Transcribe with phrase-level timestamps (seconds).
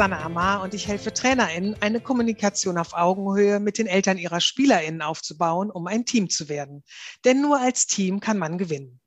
[0.00, 5.02] Susanne Amar und ich helfe TrainerInnen, eine Kommunikation auf Augenhöhe mit den Eltern ihrer SpielerInnen
[5.02, 6.84] aufzubauen, um ein Team zu werden.
[7.26, 8.98] Denn nur als Team kann man gewinnen.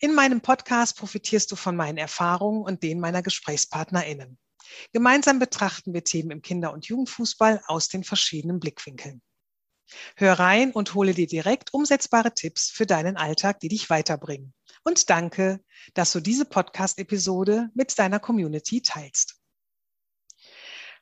[0.00, 4.36] In meinem Podcast profitierst du von meinen Erfahrungen und denen meiner GesprächspartnerInnen.
[4.92, 9.22] Gemeinsam betrachten wir Themen im Kinder- und Jugendfußball aus den verschiedenen Blickwinkeln.
[10.14, 14.52] Hör rein und hole dir direkt umsetzbare Tipps für deinen Alltag, die dich weiterbringen.
[14.82, 15.64] Und danke,
[15.94, 19.40] dass du diese Podcast-Episode mit deiner Community teilst.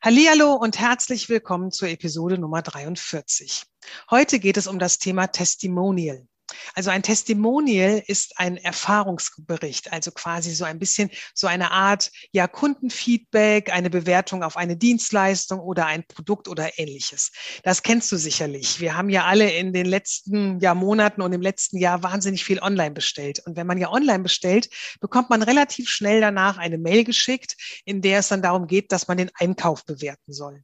[0.05, 3.63] Hallihallo und herzlich willkommen zur Episode Nummer 43.
[4.11, 6.27] Heute geht es um das Thema Testimonial.
[6.75, 12.47] Also ein Testimonial ist ein Erfahrungsbericht, also quasi so ein bisschen so eine Art ja
[12.47, 17.31] Kundenfeedback, eine Bewertung auf eine Dienstleistung oder ein Produkt oder ähnliches.
[17.63, 18.81] Das kennst du sicherlich.
[18.81, 22.61] Wir haben ja alle in den letzten ja, Monaten und im letzten Jahr wahnsinnig viel
[22.61, 23.41] online bestellt.
[23.47, 24.69] Und wenn man ja online bestellt,
[25.01, 29.09] bekommt man relativ schnell danach eine Mail geschickt, in der es dann darum geht, dass
[29.09, 30.63] man den Einkauf bewerten soll.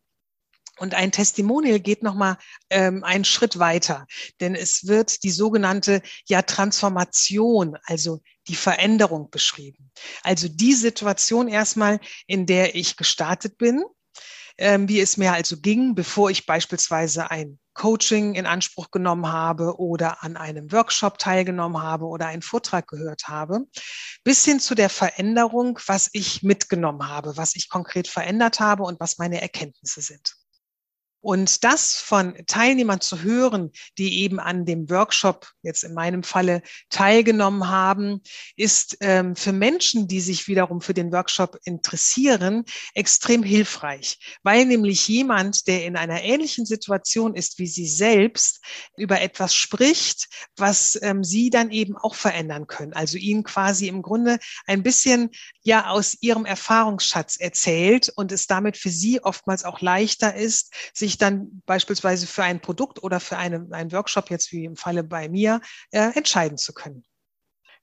[0.79, 2.39] Und ein Testimonial geht nochmal
[2.71, 4.07] ähm, einen Schritt weiter,
[4.41, 9.91] denn es wird die sogenannte ja Transformation, also die Veränderung beschrieben.
[10.23, 13.85] Also die Situation erstmal, in der ich gestartet bin,
[14.59, 19.79] ähm, wie es mir also ging, bevor ich beispielsweise ein Coaching in Anspruch genommen habe
[19.79, 23.67] oder an einem Workshop teilgenommen habe oder einen Vortrag gehört habe,
[24.25, 28.99] bis hin zu der Veränderung, was ich mitgenommen habe, was ich konkret verändert habe und
[28.99, 30.38] was meine Erkenntnisse sind.
[31.29, 36.63] Und das von Teilnehmern zu hören, die eben an dem Workshop jetzt in meinem Falle
[36.89, 38.23] teilgenommen haben,
[38.57, 42.65] ist ähm, für Menschen, die sich wiederum für den Workshop interessieren,
[42.95, 48.65] extrem hilfreich, weil nämlich jemand, der in einer ähnlichen Situation ist wie Sie selbst,
[48.97, 52.95] über etwas spricht, was ähm, Sie dann eben auch verändern können.
[52.95, 55.29] Also Ihnen quasi im Grunde ein bisschen
[55.63, 61.18] ja aus Ihrem Erfahrungsschatz erzählt und es damit für Sie oftmals auch leichter ist, sich
[61.19, 65.29] dann beispielsweise für ein Produkt oder für eine, einen Workshop, jetzt wie im Falle bei
[65.29, 67.05] mir, äh, entscheiden zu können.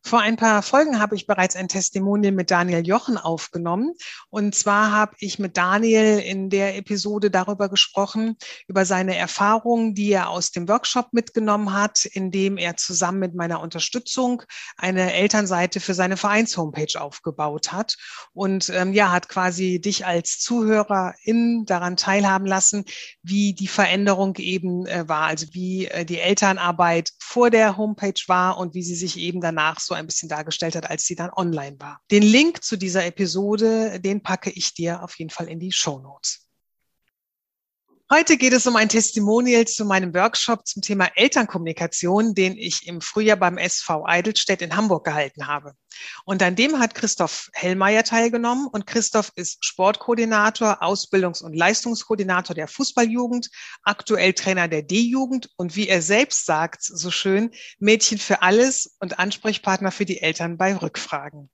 [0.07, 3.95] Vor ein paar Folgen habe ich bereits ein Testimonial mit Daniel Jochen aufgenommen.
[4.29, 10.11] Und zwar habe ich mit Daniel in der Episode darüber gesprochen, über seine Erfahrungen, die
[10.11, 14.43] er aus dem Workshop mitgenommen hat, indem er zusammen mit meiner Unterstützung
[14.77, 17.97] eine Elternseite für seine Vereins-Homepage aufgebaut hat.
[18.31, 22.85] Und ähm, ja, hat quasi dich als Zuhörerin daran teilhaben lassen,
[23.23, 28.59] wie die Veränderung eben äh, war, also wie äh, die Elternarbeit vor der Homepage war
[28.59, 31.77] und wie sie sich eben danach so ein bisschen dargestellt hat, als sie dann online
[31.79, 31.99] war.
[32.11, 35.99] Den Link zu dieser Episode, den packe ich dir auf jeden Fall in die Show
[35.99, 36.44] Notes.
[38.11, 43.01] Heute geht es um ein Testimonial zu meinem Workshop zum Thema Elternkommunikation, den ich im
[43.01, 45.73] Frühjahr beim SV Eidelstedt in Hamburg gehalten habe.
[46.23, 48.67] Und an dem hat Christoph Hellmeier teilgenommen.
[48.67, 53.49] Und Christoph ist Sportkoordinator, Ausbildungs- und Leistungskoordinator der Fußballjugend,
[53.81, 57.49] aktuell Trainer der D-Jugend und wie er selbst sagt, so schön,
[57.79, 61.49] Mädchen für alles und Ansprechpartner für die Eltern bei Rückfragen.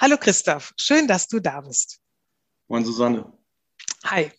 [0.00, 1.98] Hallo Christoph, schön, dass du da bist.
[2.68, 3.30] Moin Susanne.
[4.04, 4.30] Hi.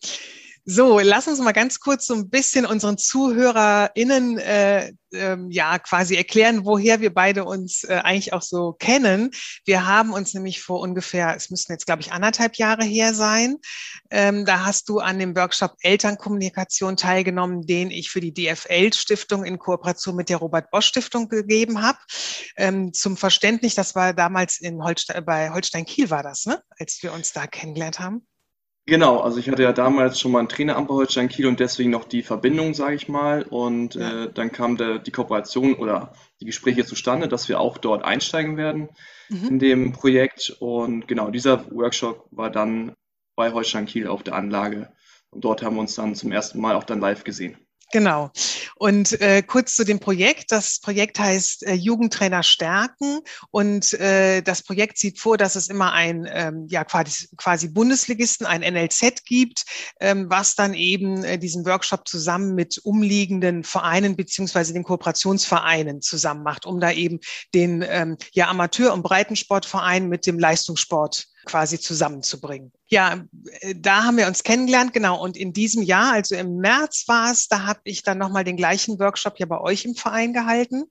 [0.64, 6.14] So, lass uns mal ganz kurz so ein bisschen unseren ZuhörerInnen äh, ähm, ja quasi
[6.14, 9.32] erklären, woher wir beide uns äh, eigentlich auch so kennen.
[9.64, 13.56] Wir haben uns nämlich vor ungefähr, es müssten jetzt, glaube ich, anderthalb Jahre her sein.
[14.10, 19.58] Ähm, da hast du an dem Workshop Elternkommunikation teilgenommen, den ich für die DFL-Stiftung in
[19.58, 21.98] Kooperation mit der Robert-Bosch-Stiftung gegeben habe.
[22.56, 26.62] Ähm, zum Verständnis, das war damals in Holstein, bei Holstein Kiel war das, ne?
[26.78, 28.28] als wir uns da kennengelernt haben.
[28.84, 31.90] Genau, also ich hatte ja damals schon mal ein Traineramt bei Holstein Kiel und deswegen
[31.90, 33.44] noch die Verbindung, sage ich mal.
[33.44, 34.24] Und ja.
[34.24, 38.56] äh, dann kam der, die Kooperation oder die Gespräche zustande, dass wir auch dort einsteigen
[38.56, 38.88] werden
[39.28, 39.48] mhm.
[39.48, 40.56] in dem Projekt.
[40.58, 42.94] Und genau, dieser Workshop war dann
[43.36, 44.92] bei Holstein Kiel auf der Anlage.
[45.30, 47.56] Und dort haben wir uns dann zum ersten Mal auch dann live gesehen.
[47.92, 48.30] Genau.
[48.76, 50.50] Und äh, kurz zu dem Projekt.
[50.50, 55.92] Das Projekt heißt äh, Jugendtrainer stärken und äh, das Projekt sieht vor, dass es immer
[55.92, 59.64] ein ähm, ja quasi, quasi Bundesligisten, ein NLZ gibt,
[60.00, 66.44] ähm, was dann eben äh, diesen Workshop zusammen mit umliegenden Vereinen beziehungsweise den Kooperationsvereinen zusammen
[66.44, 67.20] macht, um da eben
[67.52, 72.72] den ähm, ja Amateur- und Breitensportverein mit dem Leistungssport quasi zusammenzubringen.
[72.88, 73.24] Ja,
[73.60, 75.22] äh, da haben wir uns kennengelernt, genau.
[75.22, 78.56] Und in diesem Jahr, also im März war es, da habe ich dann nochmal den
[78.56, 80.84] gleichen Workshop ja bei euch im Verein gehalten.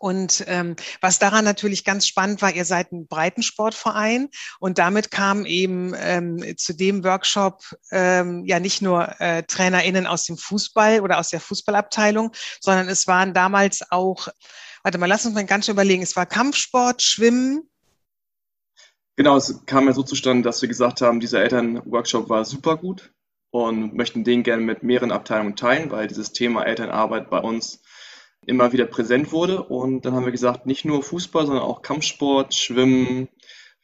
[0.00, 5.44] Und ähm, was daran natürlich ganz spannend war, ihr seid ein Breitensportverein und damit kam
[5.44, 11.18] eben ähm, zu dem Workshop ähm, ja nicht nur äh, TrainerInnen aus dem Fußball oder
[11.18, 14.28] aus der Fußballabteilung, sondern es waren damals auch,
[14.82, 17.69] warte mal, lass uns mal ganz schön überlegen, es war Kampfsport, Schwimmen,
[19.20, 23.12] Genau, es kam ja so zustande, dass wir gesagt haben, dieser Elternworkshop war super gut
[23.50, 27.82] und möchten den gerne mit mehreren Abteilungen teilen, weil dieses Thema Elternarbeit bei uns
[28.46, 29.62] immer wieder präsent wurde.
[29.62, 33.28] Und dann haben wir gesagt, nicht nur Fußball, sondern auch Kampfsport, Schwimmen.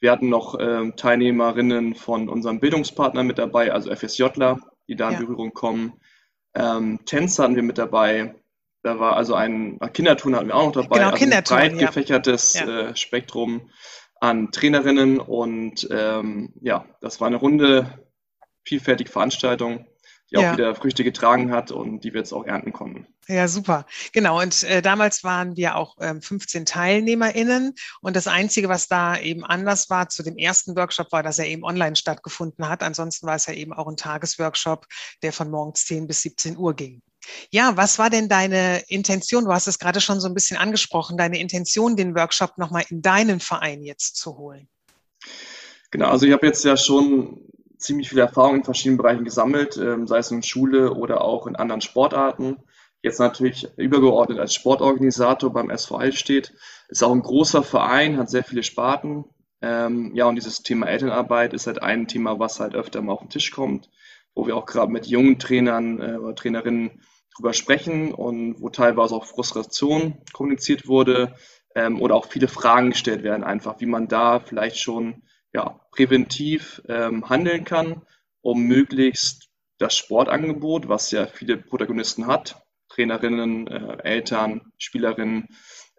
[0.00, 5.14] Wir hatten noch ähm, Teilnehmerinnen von unserem Bildungspartner mit dabei, also FSJler, die da in
[5.16, 5.20] ja.
[5.20, 6.00] Berührung kommen.
[6.54, 8.36] Ähm, Tänze hatten wir mit dabei.
[8.82, 10.96] Da war also ein Kinderturnen hatten wir auch noch dabei.
[10.96, 12.88] Genau, also ein breit gefächertes ja.
[12.88, 13.68] äh, Spektrum
[14.20, 18.04] an Trainerinnen und ähm, ja, das war eine runde,
[18.64, 19.86] vielfältige Veranstaltung
[20.30, 20.48] die ja.
[20.48, 23.06] auch wieder Früchte getragen hat und die wir jetzt auch ernten konnten.
[23.28, 23.86] Ja, super.
[24.12, 24.40] Genau.
[24.40, 27.74] Und äh, damals waren wir auch ähm, 15 TeilnehmerInnen.
[28.00, 31.46] Und das Einzige, was da eben anders war zu dem ersten Workshop, war, dass er
[31.46, 32.82] eben online stattgefunden hat.
[32.82, 34.86] Ansonsten war es ja eben auch ein Tagesworkshop,
[35.22, 37.02] der von morgens 10 bis 17 Uhr ging.
[37.50, 39.44] Ja, was war denn deine Intention?
[39.44, 43.02] Du hast es gerade schon so ein bisschen angesprochen, deine Intention, den Workshop nochmal in
[43.02, 44.68] deinen Verein jetzt zu holen.
[45.90, 47.40] Genau, also ich habe jetzt ja schon
[47.78, 51.56] ziemlich viel Erfahrung in verschiedenen Bereichen gesammelt, ähm, sei es in Schule oder auch in
[51.56, 52.58] anderen Sportarten.
[53.02, 56.54] Jetzt natürlich übergeordnet als Sportorganisator beim SVL steht.
[56.88, 59.24] Ist auch ein großer Verein, hat sehr viele Sparten.
[59.62, 63.20] Ähm, ja, und dieses Thema Elternarbeit ist halt ein Thema, was halt öfter mal auf
[63.20, 63.90] den Tisch kommt,
[64.34, 67.00] wo wir auch gerade mit jungen Trainern äh, oder Trainerinnen
[67.36, 71.34] drüber sprechen und wo teilweise auch Frustration kommuniziert wurde
[71.74, 75.22] ähm, oder auch viele Fragen gestellt werden, einfach wie man da vielleicht schon
[75.52, 78.02] ja, präventiv ähm, handeln kann,
[78.40, 79.48] um möglichst
[79.78, 85.48] das Sportangebot, was ja viele Protagonisten hat, Trainerinnen, äh, Eltern, Spielerinnen,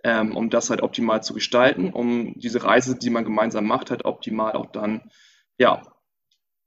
[0.04, 4.06] ähm, um das halt optimal zu gestalten, um diese Reise, die man gemeinsam macht, halt
[4.06, 5.12] optimal auch dann
[5.57, 5.81] ja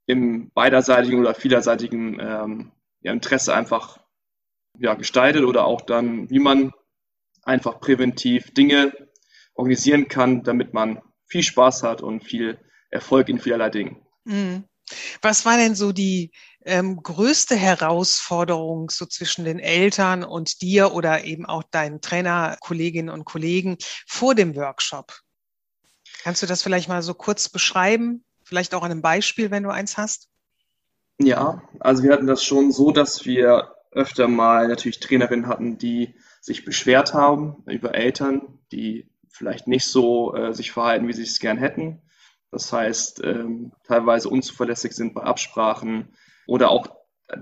[0.05, 2.71] im beiderseitigen oder vielerseitigen ähm,
[3.01, 4.00] ja, Interesse einfach
[4.77, 6.71] ja, gestaltet oder auch dann, wie man
[7.43, 8.93] einfach präventiv Dinge
[9.53, 12.59] organisieren kann, damit man viel Spaß hat und viel
[12.89, 14.05] Erfolg in vielerlei Dingen.
[14.25, 14.65] Mhm.
[15.21, 16.31] Was war denn so die
[16.65, 23.25] ähm, größte Herausforderung so zwischen den Eltern und dir oder eben auch deinen Trainerkolleginnen und
[23.25, 23.77] Kollegen
[24.07, 25.13] vor dem Workshop?
[26.23, 28.25] Kannst du das vielleicht mal so kurz beschreiben?
[28.43, 30.27] Vielleicht auch an einem Beispiel, wenn du eins hast?
[31.19, 36.15] Ja, also wir hatten das schon so, dass wir öfter mal natürlich Trainerinnen hatten, die
[36.39, 41.39] sich beschwert haben über Eltern, die vielleicht nicht so äh, sich verhalten, wie sie es
[41.39, 42.01] gern hätten.
[42.51, 46.09] Das heißt, ähm, teilweise unzuverlässig sind bei Absprachen
[46.47, 46.87] oder auch,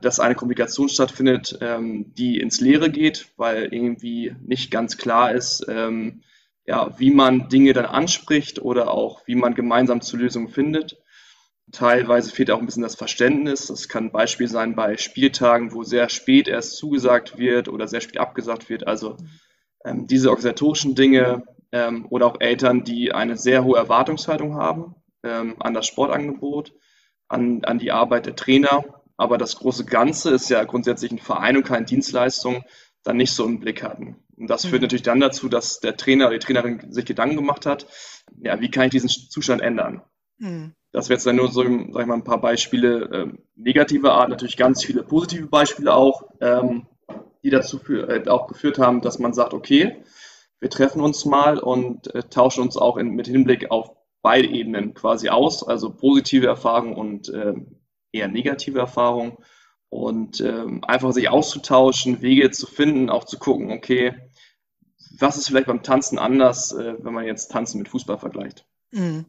[0.02, 5.66] dass eine Kommunikation stattfindet, ähm, die ins Leere geht, weil irgendwie nicht ganz klar ist,
[5.68, 6.22] ähm,
[6.66, 11.02] ja, wie man Dinge dann anspricht oder auch wie man gemeinsam zu Lösungen findet.
[11.72, 13.68] Teilweise fehlt auch ein bisschen das Verständnis.
[13.68, 18.02] Das kann ein Beispiel sein bei Spieltagen, wo sehr spät erst zugesagt wird oder sehr
[18.02, 18.88] spät abgesagt wird.
[18.88, 19.18] Also
[19.86, 25.56] ähm, diese organisatorischen Dinge ähm, oder auch Eltern, die eine sehr hohe Erwartungshaltung haben ähm,
[25.60, 26.74] an das Sportangebot,
[27.28, 29.02] an, an die Arbeit der Trainer.
[29.18, 32.64] Aber das große Ganze ist ja grundsätzlich ein Verein und keine Dienstleistung,
[33.04, 34.16] dann nicht so im Blick hatten.
[34.38, 34.70] Und das mhm.
[34.70, 37.86] führt natürlich dann dazu, dass der Trainer oder die Trainerin sich Gedanken gemacht hat,
[38.42, 40.02] ja, wie kann ich diesen Zustand ändern?
[40.38, 40.74] Mhm.
[40.92, 44.30] Das wäre jetzt dann nur so, sag ich mal, ein paar Beispiele ähm, negativer Art,
[44.30, 46.88] natürlich ganz viele positive Beispiele auch, ähm,
[47.44, 50.04] die dazu für, äh, auch geführt haben, dass man sagt, okay,
[50.60, 53.92] wir treffen uns mal und äh, tauschen uns auch in, mit Hinblick auf
[54.22, 57.54] beide Ebenen quasi aus, also positive Erfahrungen und äh,
[58.12, 59.38] eher negative Erfahrungen
[59.90, 64.14] und ähm, einfach sich auszutauschen, Wege zu finden, auch zu gucken, okay,
[65.18, 68.66] was ist vielleicht beim Tanzen anders, äh, wenn man jetzt Tanzen mit Fußball vergleicht.
[68.92, 69.26] Mhm.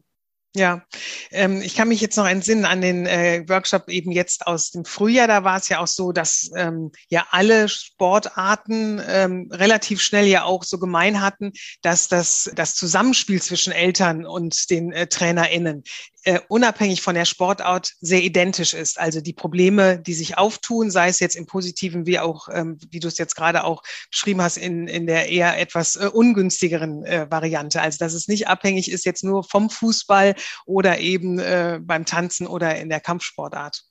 [0.53, 0.83] Ja,
[1.31, 4.83] ähm, ich kann mich jetzt noch entsinnen an den äh, Workshop eben jetzt aus dem
[4.83, 5.27] Frühjahr.
[5.27, 10.43] Da war es ja auch so, dass ähm, ja alle Sportarten ähm, relativ schnell ja
[10.43, 11.53] auch so gemein hatten,
[11.83, 15.83] dass das, das Zusammenspiel zwischen Eltern und den äh, TrainerInnen
[16.23, 18.99] äh, unabhängig von der Sportart sehr identisch ist.
[18.99, 22.99] Also die Probleme, die sich auftun, sei es jetzt im Positiven wie auch, ähm, wie
[22.99, 23.81] du es jetzt gerade auch
[24.11, 27.81] beschrieben hast, in, in der eher etwas äh, ungünstigeren äh, Variante.
[27.81, 32.47] Also dass es nicht abhängig ist jetzt nur vom Fußball oder eben äh, beim Tanzen
[32.47, 33.83] oder in der Kampfsportart.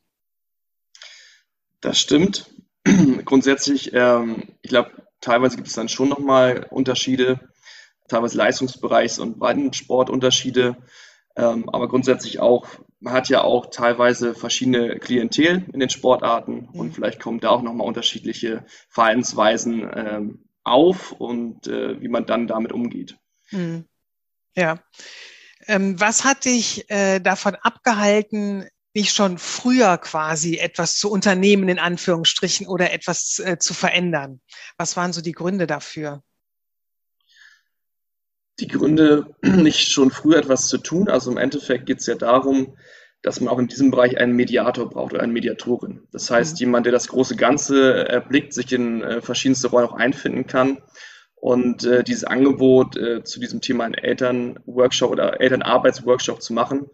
[1.80, 2.50] Das stimmt.
[3.24, 4.90] Grundsätzlich, ähm, ich glaube,
[5.20, 7.40] teilweise gibt es dann schon nochmal Unterschiede,
[8.08, 10.76] teilweise Leistungsbereichs- und Breitensportunterschiede.
[11.36, 12.66] Ähm, aber grundsätzlich auch,
[12.98, 16.80] man hat ja auch teilweise verschiedene Klientel in den Sportarten mhm.
[16.80, 22.46] und vielleicht kommen da auch nochmal unterschiedliche Verhaltensweisen ähm, auf und äh, wie man dann
[22.46, 23.16] damit umgeht.
[23.50, 23.86] Mhm.
[24.56, 24.82] Ja.
[25.66, 31.78] Ähm, was hat dich äh, davon abgehalten, nicht schon früher quasi etwas zu unternehmen, in
[31.78, 34.40] Anführungsstrichen, oder etwas äh, zu verändern?
[34.78, 36.22] Was waren so die Gründe dafür?
[38.58, 41.08] Die Gründe, nicht schon früher etwas zu tun.
[41.08, 42.76] Also im Endeffekt geht es ja darum,
[43.22, 46.08] dass man auch in diesem Bereich einen Mediator braucht oder eine Mediatorin.
[46.10, 46.58] Das heißt, mhm.
[46.58, 50.78] jemand, der das große Ganze erblickt, sich in äh, verschiedenste Rollen auch einfinden kann
[51.40, 56.90] und äh, dieses Angebot äh, zu diesem Thema einen Elternworkshop oder Elternarbeitsworkshop zu machen,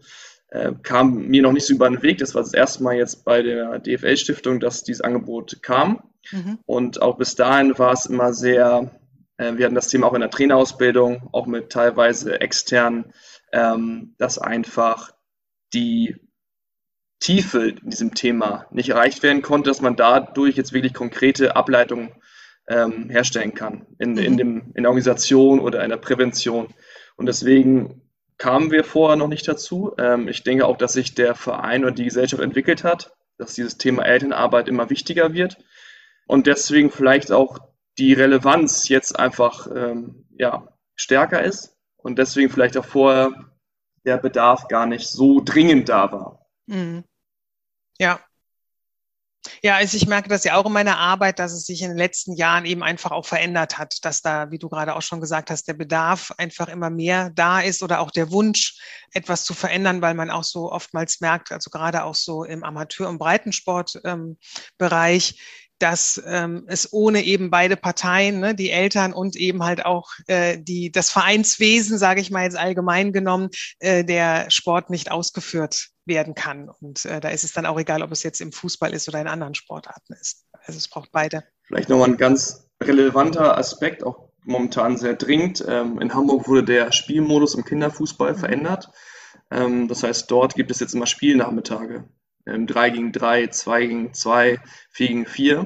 [0.49, 2.19] äh, kam mir noch nicht so über den Weg.
[2.19, 6.01] Das war das erste Mal jetzt bei der DFL-Stiftung, dass dieses Angebot kam.
[6.31, 6.59] Mhm.
[6.65, 8.91] Und auch bis dahin war es immer sehr,
[9.35, 13.11] äh, wir hatten das Thema auch in der Trainerausbildung, auch mit teilweise extern,
[13.51, 15.11] ähm, dass einfach
[15.73, 16.15] die
[17.19, 22.11] Tiefe in diesem Thema nicht erreicht werden konnte, dass man dadurch jetzt wirklich konkrete Ableitungen
[22.67, 24.17] ähm, herstellen kann in, mhm.
[24.17, 26.73] in, dem, in der Organisation oder in der Prävention.
[27.15, 28.01] Und deswegen
[28.37, 29.93] kamen wir vorher noch nicht dazu.
[29.97, 33.77] Ähm, ich denke auch, dass sich der Verein und die Gesellschaft entwickelt hat, dass dieses
[33.77, 35.57] Thema Elternarbeit immer wichtiger wird
[36.27, 37.59] und deswegen vielleicht auch
[37.97, 43.31] die Relevanz jetzt einfach ähm, ja, stärker ist und deswegen vielleicht auch vorher
[44.05, 46.45] der Bedarf gar nicht so dringend da war.
[46.67, 47.03] Mhm.
[47.99, 48.19] Ja,
[49.61, 51.97] ja, also ich merke das ja auch in meiner Arbeit, dass es sich in den
[51.97, 55.49] letzten Jahren eben einfach auch verändert hat, dass da, wie du gerade auch schon gesagt
[55.49, 58.79] hast, der Bedarf einfach immer mehr da ist oder auch der Wunsch,
[59.13, 63.09] etwas zu verändern, weil man auch so oftmals merkt, also gerade auch so im Amateur-
[63.09, 65.37] und Breitensportbereich, ähm,
[65.79, 70.57] dass ähm, es ohne eben beide Parteien, ne, die Eltern und eben halt auch äh,
[70.59, 76.35] die, das Vereinswesen, sage ich mal jetzt allgemein genommen, äh, der Sport nicht ausgeführt werden
[76.35, 76.69] kann.
[76.69, 79.21] Und äh, da ist es dann auch egal, ob es jetzt im Fußball ist oder
[79.21, 80.45] in anderen Sportarten ist.
[80.65, 81.43] Also es braucht beide.
[81.63, 85.63] Vielleicht nochmal ein ganz relevanter Aspekt, auch momentan sehr dringend.
[85.67, 88.89] Ähm, in Hamburg wurde der Spielmodus im Kinderfußball verändert.
[89.51, 92.05] Ähm, das heißt, dort gibt es jetzt immer Spielnachmittage.
[92.47, 94.59] Ähm, 3 gegen 3, 2 gegen 2,
[94.91, 95.65] 4 gegen 4.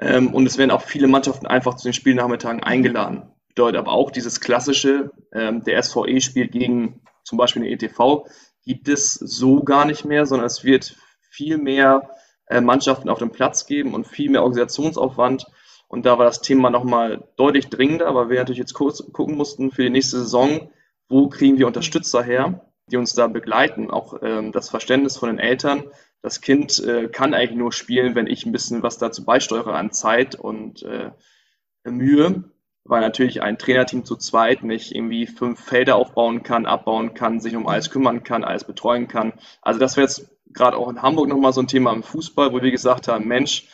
[0.00, 3.30] Ähm, und es werden auch viele Mannschaften einfach zu den Spielnachmittagen eingeladen.
[3.48, 8.26] Bedeutet aber auch dieses klassische, ähm, der SVE spielt gegen zum Beispiel den ETV,
[8.64, 10.96] gibt es so gar nicht mehr, sondern es wird
[11.30, 12.10] viel mehr
[12.46, 15.46] äh, Mannschaften auf dem Platz geben und viel mehr Organisationsaufwand.
[15.88, 19.70] Und da war das Thema nochmal deutlich dringender, weil wir natürlich jetzt kurz gucken mussten
[19.70, 20.70] für die nächste Saison,
[21.08, 23.90] wo kriegen wir Unterstützer her, die uns da begleiten.
[23.90, 25.84] Auch ähm, das Verständnis von den Eltern,
[26.22, 29.92] das Kind äh, kann eigentlich nur spielen, wenn ich ein bisschen was dazu beisteuere an
[29.92, 31.10] Zeit und äh,
[31.84, 32.44] Mühe
[32.88, 37.54] weil natürlich ein Trainerteam zu zweit nicht irgendwie fünf Felder aufbauen kann, abbauen kann, sich
[37.54, 39.34] um alles kümmern kann, alles betreuen kann.
[39.60, 42.62] Also das wäre jetzt gerade auch in Hamburg nochmal so ein Thema im Fußball, wo
[42.62, 43.68] wir gesagt haben, Mensch,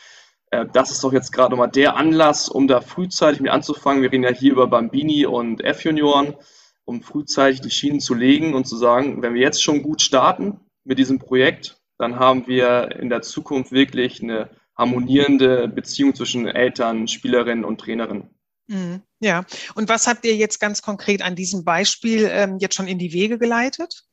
[0.50, 4.02] äh, das ist doch jetzt gerade nochmal der Anlass, um da frühzeitig mit anzufangen.
[4.02, 6.34] Wir reden ja hier über Bambini und F-Junioren,
[6.84, 10.60] um frühzeitig die Schienen zu legen und zu sagen, wenn wir jetzt schon gut starten
[10.84, 17.08] mit diesem Projekt, dann haben wir in der Zukunft wirklich eine harmonierende Beziehung zwischen Eltern,
[17.08, 18.30] Spielerinnen und Trainerinnen.
[18.66, 19.02] Mhm.
[19.20, 22.98] Ja, und was habt ihr jetzt ganz konkret an diesem Beispiel ähm, jetzt schon in
[22.98, 24.04] die Wege geleitet?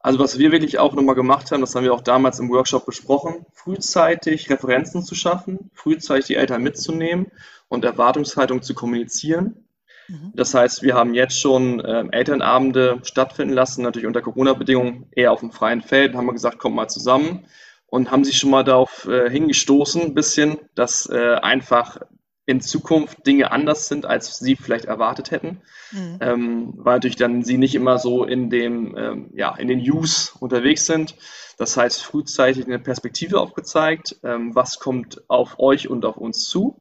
[0.00, 2.86] Also was wir wirklich auch nochmal gemacht haben, das haben wir auch damals im Workshop
[2.86, 7.32] besprochen, frühzeitig Referenzen zu schaffen, frühzeitig die Eltern mitzunehmen
[7.68, 9.65] und Erwartungshaltung zu kommunizieren.
[10.08, 10.32] Mhm.
[10.34, 15.40] Das heißt, wir haben jetzt schon äh, Elternabende stattfinden lassen, natürlich unter Corona-Bedingungen eher auf
[15.40, 17.46] dem freien Feld, haben wir gesagt, kommt mal zusammen
[17.86, 21.98] und haben sich schon mal darauf äh, hingestoßen, ein bisschen, dass äh, einfach
[22.46, 26.18] in Zukunft Dinge anders sind, als sie vielleicht erwartet hätten, mhm.
[26.20, 30.30] ähm, weil natürlich dann sie nicht immer so in dem, ähm, ja, in den News
[30.38, 31.16] unterwegs sind.
[31.58, 36.80] Das heißt, frühzeitig eine Perspektive aufgezeigt, ähm, was kommt auf euch und auf uns zu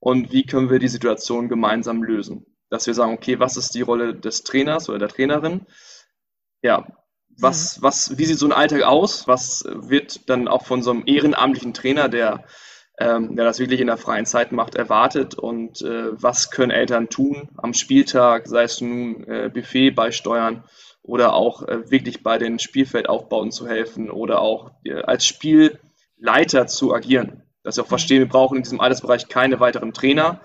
[0.00, 2.44] und wie können wir die Situation gemeinsam lösen.
[2.68, 5.66] Dass wir sagen, okay, was ist die Rolle des Trainers oder der Trainerin?
[6.62, 6.86] Ja,
[7.38, 7.82] was, mhm.
[7.82, 9.28] was, wie sieht so ein Alltag aus?
[9.28, 12.44] Was wird dann auch von so einem ehrenamtlichen Trainer, der
[12.98, 17.08] ähm, der das wirklich in der freien Zeit macht, erwartet und äh, was können Eltern
[17.08, 20.64] tun am Spieltag, sei es nun äh, Buffet beisteuern
[21.02, 26.94] oder auch äh, wirklich bei den Spielfeldaufbauten zu helfen oder auch äh, als Spielleiter zu
[26.94, 27.42] agieren.
[27.62, 30.40] Dass wir auch verstehen, wir brauchen in diesem Altersbereich keine weiteren Trainer,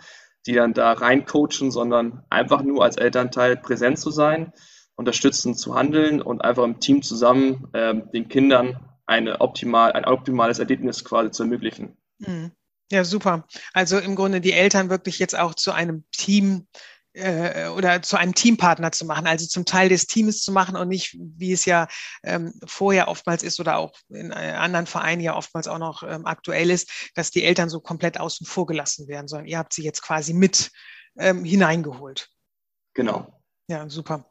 [0.46, 4.54] die dann da reincoachen, sondern einfach nur als Elternteil präsent zu sein,
[4.96, 10.60] unterstützend zu handeln und einfach im Team zusammen ähm, den Kindern eine optimal, ein optimales
[10.60, 11.98] Erlebnis quasi zu ermöglichen.
[12.20, 12.52] 嗯。
[12.92, 13.48] Ja, super.
[13.72, 16.68] Also im Grunde die Eltern wirklich jetzt auch zu einem Team,
[17.14, 20.88] äh, oder zu einem Teampartner zu machen, also zum Teil des Teams zu machen und
[20.88, 21.88] nicht, wie es ja
[22.24, 26.26] ähm, vorher oftmals ist oder auch in äh, anderen Vereinen ja oftmals auch noch ähm,
[26.26, 29.84] aktuell ist, dass die Eltern so komplett außen vor gelassen werden, sondern ihr habt sie
[29.84, 30.72] jetzt quasi mit
[31.18, 32.30] ähm, hineingeholt.
[32.94, 33.42] Genau.
[33.68, 34.30] Ja, super.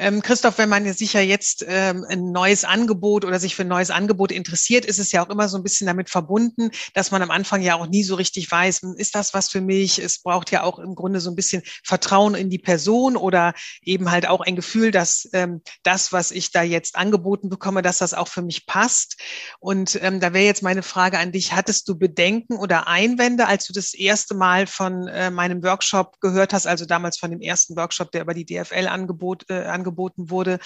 [0.00, 3.68] Ähm, Christoph, wenn man sich ja jetzt ähm, ein neues Angebot oder sich für ein
[3.68, 7.20] neues Angebot interessiert, ist es ja auch immer so ein bisschen damit verbunden, dass man
[7.20, 9.98] am Anfang ja auch nie so richtig weiß, hm, ist das was für mich?
[9.98, 13.52] Es braucht ja auch im Grunde so ein bisschen Vertrauen in die Person oder
[13.82, 17.98] eben halt auch ein Gefühl, dass ähm, das, was ich da jetzt angeboten bekomme, dass
[17.98, 19.18] das auch für mich passt.
[19.58, 23.66] Und ähm, da wäre jetzt meine Frage an dich, hattest du Bedenken oder Einwände, als
[23.66, 27.76] du das erste Mal von äh, meinem Workshop gehört hast, also damals von dem ersten
[27.76, 30.58] Workshop, der über die DFL angebot, äh, angeboten angeboten wurde.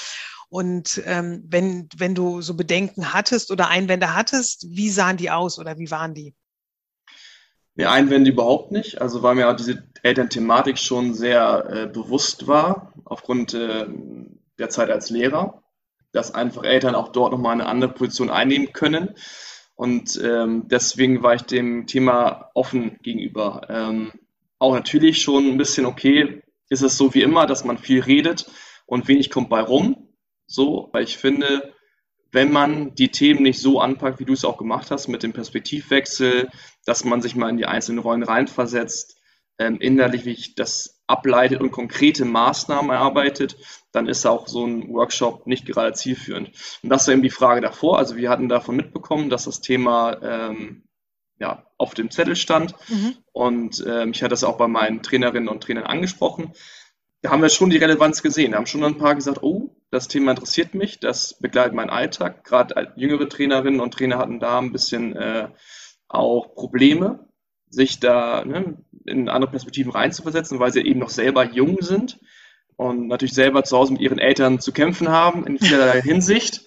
[0.49, 5.59] Und ähm, wenn, wenn du so Bedenken hattest oder Einwände hattest, wie sahen die aus
[5.59, 6.35] oder wie waren die?
[7.77, 9.01] Ja, Einwände überhaupt nicht.
[9.01, 13.87] Also weil mir auch diese Elternthematik schon sehr äh, bewusst war, aufgrund äh,
[14.59, 15.63] der Zeit als Lehrer,
[16.13, 19.15] dass einfach Eltern auch dort nochmal eine andere Position einnehmen können.
[19.75, 23.63] Und ähm, deswegen war ich dem Thema offen gegenüber.
[23.69, 24.13] Ähm,
[24.61, 28.47] auch natürlich schon ein bisschen, okay, ist es so wie immer, dass man viel redet,
[28.87, 30.09] und wenig kommt bei rum.
[30.47, 31.73] So, weil ich finde,
[32.33, 35.33] wenn man die Themen nicht so anpackt, wie du es auch gemacht hast, mit dem
[35.33, 36.49] Perspektivwechsel,
[36.85, 39.17] dass man sich mal in die einzelnen Rollen reinversetzt,
[39.59, 43.57] ähm, innerlich das ableitet und konkrete Maßnahmen erarbeitet,
[43.93, 46.51] dann ist auch so ein Workshop nicht gerade zielführend.
[46.83, 47.99] Und das war eben die Frage davor.
[47.99, 50.83] Also wir hatten davon mitbekommen, dass das Thema ähm,
[51.39, 52.75] ja, auf dem Zettel stand.
[52.89, 53.17] Mhm.
[53.33, 56.53] Und ähm, ich hatte das auch bei meinen Trainerinnen und Trainern angesprochen
[57.25, 58.53] da haben wir schon die Relevanz gesehen.
[58.53, 62.45] Da haben schon ein paar gesagt, oh, das Thema interessiert mich, das begleitet meinen Alltag.
[62.45, 65.49] Gerade jüngere Trainerinnen und Trainer hatten da ein bisschen äh,
[66.07, 67.27] auch Probleme,
[67.71, 68.77] sich da ne,
[69.07, 72.21] in andere Perspektiven reinzuversetzen, weil sie eben noch selber jung sind
[72.77, 76.67] und natürlich selber zu Hause mit ihren Eltern zu kämpfen haben in vielerlei Hinsicht.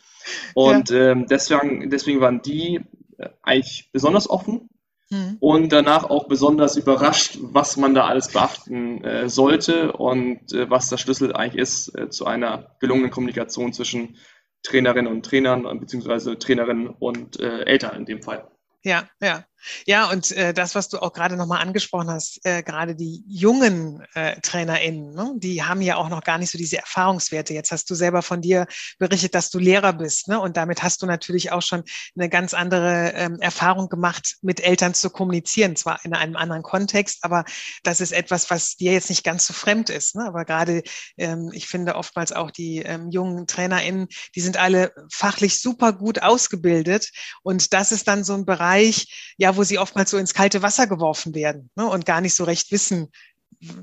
[0.56, 1.12] Und ja.
[1.12, 2.82] ähm, deswegen, deswegen waren die
[3.20, 4.70] äh, eigentlich besonders offen
[5.10, 5.38] Mhm.
[5.40, 10.90] Und danach auch besonders überrascht, was man da alles beachten äh, sollte und äh, was
[10.90, 14.18] der Schlüssel eigentlich ist äh, zu einer gelungenen Kommunikation zwischen
[14.64, 18.50] Trainerinnen und Trainern, beziehungsweise Trainerinnen und äh, Eltern in dem Fall.
[18.84, 19.46] Ja, ja.
[19.86, 24.04] Ja, und äh, das, was du auch gerade nochmal angesprochen hast, äh, gerade die jungen
[24.14, 27.54] äh, TrainerInnen, ne, die haben ja auch noch gar nicht so diese Erfahrungswerte.
[27.54, 28.68] Jetzt hast du selber von dir
[29.00, 30.40] berichtet, dass du Lehrer bist, ne?
[30.40, 31.84] Und damit hast du natürlich auch schon
[32.16, 37.20] eine ganz andere ähm, Erfahrung gemacht, mit Eltern zu kommunizieren, zwar in einem anderen Kontext,
[37.22, 37.44] aber
[37.84, 40.16] das ist etwas, was dir jetzt nicht ganz so fremd ist.
[40.16, 40.26] Ne?
[40.26, 40.84] Aber gerade,
[41.18, 46.22] ähm, ich finde oftmals auch die ähm, jungen TrainerInnen, die sind alle fachlich super gut
[46.22, 47.10] ausgebildet.
[47.44, 50.88] Und das ist dann so ein Bereich, ja, wo sie oftmals so ins kalte Wasser
[50.88, 53.10] geworfen werden ne, und gar nicht so recht wissen,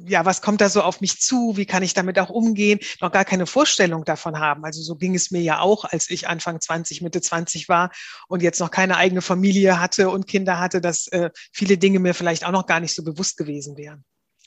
[0.07, 1.57] ja, was kommt da so auf mich zu?
[1.57, 2.79] Wie kann ich damit auch umgehen?
[3.01, 4.65] Noch gar keine Vorstellung davon haben.
[4.65, 7.91] Also so ging es mir ja auch, als ich Anfang 20, Mitte 20 war
[8.29, 12.15] und jetzt noch keine eigene Familie hatte und Kinder hatte, dass äh, viele Dinge mir
[12.15, 14.05] vielleicht auch noch gar nicht so bewusst gewesen wären.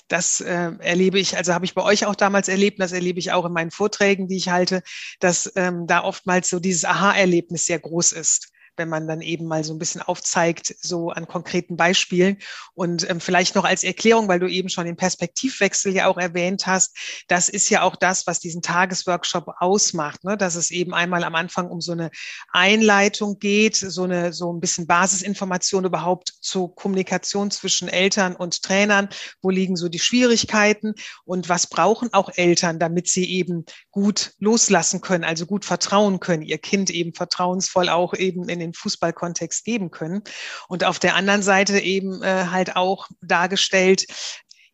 [0.07, 3.33] Das äh, erlebe ich, also habe ich bei euch auch damals erlebt, das erlebe ich
[3.33, 4.81] auch in meinen Vorträgen, die ich halte,
[5.19, 9.63] dass ähm, da oftmals so dieses Aha-Erlebnis sehr groß ist wenn man dann eben mal
[9.63, 12.37] so ein bisschen aufzeigt, so an konkreten Beispielen.
[12.73, 16.67] Und ähm, vielleicht noch als Erklärung, weil du eben schon den Perspektivwechsel ja auch erwähnt
[16.67, 16.95] hast,
[17.27, 20.37] das ist ja auch das, was diesen Tagesworkshop ausmacht, ne?
[20.37, 22.11] dass es eben einmal am Anfang um so eine
[22.51, 29.09] Einleitung geht, so eine so ein bisschen Basisinformation überhaupt zur Kommunikation zwischen Eltern und Trainern.
[29.41, 30.93] Wo liegen so die Schwierigkeiten
[31.25, 36.43] und was brauchen auch Eltern, damit sie eben gut loslassen können, also gut vertrauen können,
[36.43, 40.23] ihr Kind eben vertrauensvoll auch eben in den den Fußballkontext geben können.
[40.67, 44.05] Und auf der anderen Seite eben äh, halt auch dargestellt,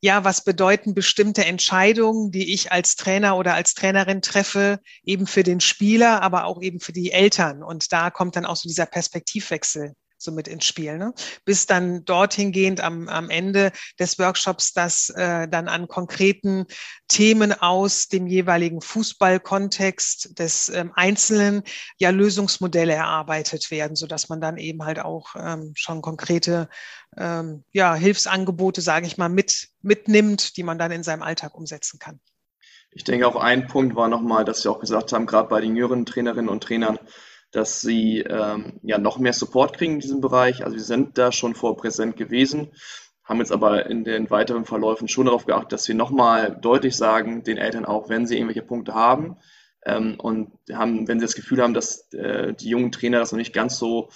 [0.02, 5.44] ja, was bedeuten bestimmte Entscheidungen, die ich als Trainer oder als Trainerin treffe, eben für
[5.44, 7.64] den Spieler, aber auch eben für die Eltern.
[7.64, 10.98] Und da kommt dann auch so dieser Perspektivwechsel so mit ins Spiel.
[10.98, 11.14] Ne?
[11.46, 16.66] Bis dann dorthin gehend am, am Ende des Workshops, dass äh, dann an konkreten
[17.08, 21.64] Themen aus dem jeweiligen Fußballkontext des ähm, Einzelnen
[21.98, 26.70] ja Lösungsmodelle erarbeitet werden, so dass man dann eben halt auch ähm, schon konkrete
[27.18, 32.00] ähm, ja, Hilfsangebote, sage ich mal, mit, mitnimmt, die man dann in seinem Alltag umsetzen
[32.00, 32.20] kann.
[32.96, 35.76] Ich denke, auch ein Punkt war nochmal, dass Sie auch gesagt haben, gerade bei den
[35.76, 37.00] jüngeren Trainerinnen und Trainern,
[37.54, 40.66] dass sie ähm, ja noch mehr Support kriegen in diesem Bereich.
[40.66, 42.72] Also wir sind da schon vor präsent gewesen,
[43.24, 47.44] haben jetzt aber in den weiteren Verläufen schon darauf geachtet, dass wir nochmal deutlich sagen,
[47.44, 49.38] den Eltern auch, wenn sie irgendwelche Punkte haben
[49.86, 53.40] ähm, und haben, wenn sie das Gefühl haben, dass äh, die jungen Trainer das noch
[53.40, 54.10] nicht ganz so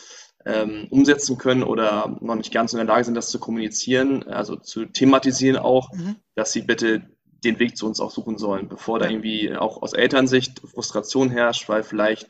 [0.45, 4.55] ähm, umsetzen können oder noch nicht ganz in der Lage sind, das zu kommunizieren, also
[4.55, 6.15] zu thematisieren auch, mhm.
[6.35, 7.03] dass sie bitte
[7.43, 11.69] den Weg zu uns auch suchen sollen, bevor da irgendwie auch aus Elternsicht Frustration herrscht,
[11.69, 12.29] weil vielleicht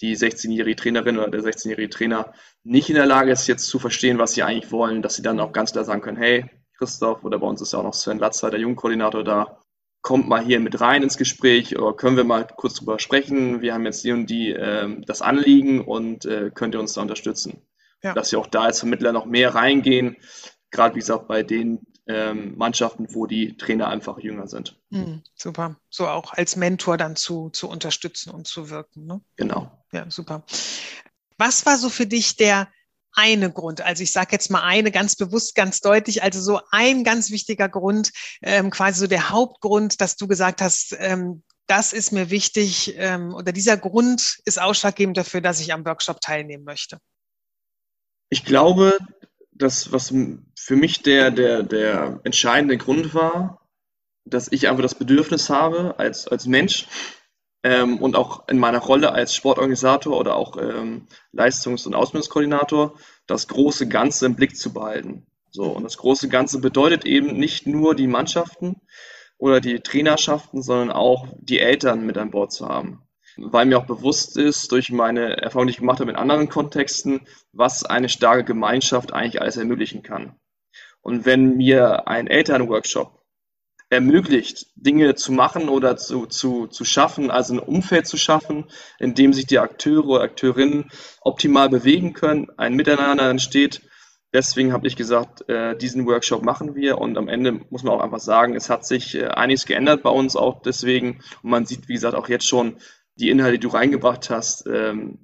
[0.00, 4.18] die 16-jährige Trainerin oder der 16-jährige Trainer nicht in der Lage ist, jetzt zu verstehen,
[4.18, 7.38] was sie eigentlich wollen, dass sie dann auch ganz klar sagen können, hey, Christoph oder
[7.38, 9.58] bei uns ist ja auch noch Sven Latzer, der Jugendkoordinator da,
[10.02, 13.62] kommt mal hier mit rein ins Gespräch oder können wir mal kurz drüber sprechen.
[13.62, 17.00] Wir haben jetzt die und die äh, das Anliegen und äh, könnt ihr uns da
[17.00, 17.62] unterstützen.
[18.02, 18.12] Ja.
[18.12, 20.16] Dass wir auch da als Vermittler noch mehr reingehen,
[20.70, 24.78] gerade wie gesagt bei den ähm, Mannschaften, wo die Trainer einfach jünger sind.
[24.90, 25.76] Mhm, super.
[25.90, 29.06] So auch als Mentor dann zu, zu unterstützen und zu wirken.
[29.06, 29.20] Ne?
[29.36, 29.70] Genau.
[29.92, 30.44] Ja, super.
[31.38, 32.68] Was war so für dich der
[33.14, 33.80] eine Grund.
[33.80, 36.22] Also ich sage jetzt mal eine ganz bewusst, ganz deutlich.
[36.22, 38.10] Also so ein ganz wichtiger Grund,
[38.42, 43.32] ähm, quasi so der Hauptgrund, dass du gesagt hast, ähm, das ist mir wichtig ähm,
[43.32, 46.98] oder dieser Grund ist ausschlaggebend dafür, dass ich am Workshop teilnehmen möchte.
[48.28, 48.98] Ich glaube,
[49.54, 50.12] dass was
[50.58, 53.60] für mich der, der, der entscheidende Grund war,
[54.24, 56.86] dass ich einfach das Bedürfnis habe als, als Mensch,
[57.64, 62.94] ähm, und auch in meiner Rolle als Sportorganisator oder auch ähm, Leistungs- und Ausbildungskoordinator
[63.26, 65.26] das große Ganze im Blick zu behalten.
[65.50, 68.76] So, und das große Ganze bedeutet eben nicht nur die Mannschaften
[69.38, 73.02] oder die Trainerschaften, sondern auch die Eltern mit an Bord zu haben.
[73.36, 77.26] Weil mir auch bewusst ist, durch meine Erfahrung, die ich gemacht habe in anderen Kontexten,
[77.52, 80.36] was eine starke Gemeinschaft eigentlich alles ermöglichen kann.
[81.00, 83.24] Und wenn mir ein Elternworkshop
[83.90, 88.66] ermöglicht, Dinge zu machen oder zu, zu, zu schaffen, also ein Umfeld zu schaffen,
[88.98, 93.82] in dem sich die Akteure oder Akteurinnen optimal bewegen können, ein Miteinander entsteht.
[94.32, 98.00] Deswegen habe ich gesagt, äh, diesen Workshop machen wir und am Ende muss man auch
[98.00, 101.88] einfach sagen, es hat sich äh, einiges geändert bei uns auch deswegen und man sieht,
[101.88, 102.78] wie gesagt, auch jetzt schon
[103.16, 105.18] die Inhalte, die du reingebracht hast, ähm,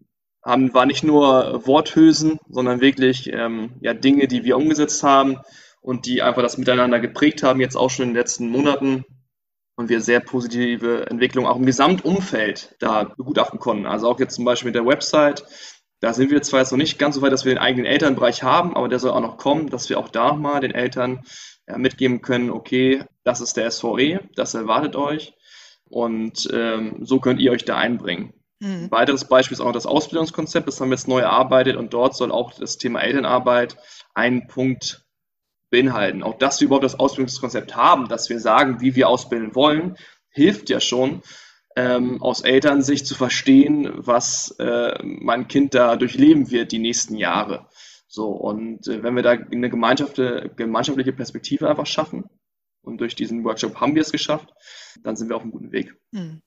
[0.44, 5.38] haben, war nicht nur Worthülsen, sondern wirklich ähm, ja, Dinge, die wir umgesetzt haben,
[5.80, 9.04] und die einfach das Miteinander geprägt haben, jetzt auch schon in den letzten Monaten
[9.76, 13.86] und wir sehr positive Entwicklungen auch im Gesamtumfeld da begutachten konnten.
[13.86, 15.44] Also auch jetzt zum Beispiel mit der Website,
[16.00, 18.42] da sind wir zwar jetzt noch nicht ganz so weit, dass wir den eigenen Elternbereich
[18.42, 21.22] haben, aber der soll auch noch kommen, dass wir auch da mal den Eltern
[21.66, 25.34] ja, mitgeben können, okay, das ist der SVE, das erwartet euch
[25.90, 28.32] und ähm, so könnt ihr euch da einbringen.
[28.60, 28.84] Mhm.
[28.84, 31.92] Ein weiteres Beispiel ist auch noch das Ausbildungskonzept, das haben wir jetzt neu erarbeitet und
[31.92, 33.76] dort soll auch das Thema Elternarbeit
[34.14, 35.04] ein Punkt
[35.70, 36.22] beinhalten.
[36.22, 39.96] Auch dass wir überhaupt das Ausbildungskonzept haben, dass wir sagen, wie wir ausbilden wollen,
[40.30, 41.22] hilft ja schon,
[41.76, 47.68] ähm, aus Elternsicht zu verstehen, was äh, mein Kind da durchleben wird die nächsten Jahre.
[48.08, 52.28] So, und äh, wenn wir da eine gemeinschaftliche Perspektive einfach schaffen,
[52.90, 54.52] und durch diesen Workshop haben wir es geschafft,
[55.02, 55.94] dann sind wir auf einem guten Weg.
[56.14, 56.42] Hm.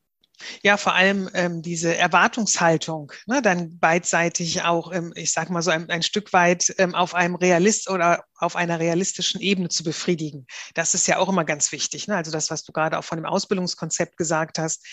[0.62, 5.71] Ja, vor allem ähm, diese Erwartungshaltung, ne, dann beidseitig auch, ähm, ich sag mal so
[5.71, 10.45] ein, ein Stück weit ähm, auf einem Realist oder auf einer realistischen Ebene zu befriedigen.
[10.73, 12.08] Das ist ja auch immer ganz wichtig.
[12.08, 12.15] Ne?
[12.15, 14.86] Also das, was du gerade auch von dem Ausbildungskonzept gesagt hast,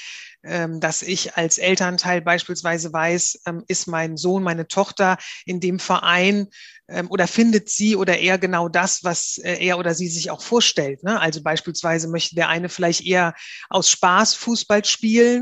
[0.43, 5.79] ähm, dass ich als Elternteil beispielsweise weiß, ähm, ist mein Sohn, meine Tochter in dem
[5.79, 6.49] Verein
[6.89, 10.43] ähm, oder findet sie oder er genau das, was äh, er oder sie sich auch
[10.43, 11.03] vorstellt.
[11.03, 11.21] Ne?
[11.21, 13.35] Also beispielsweise möchte der eine vielleicht eher
[13.69, 15.40] aus Spaß Fußball spielen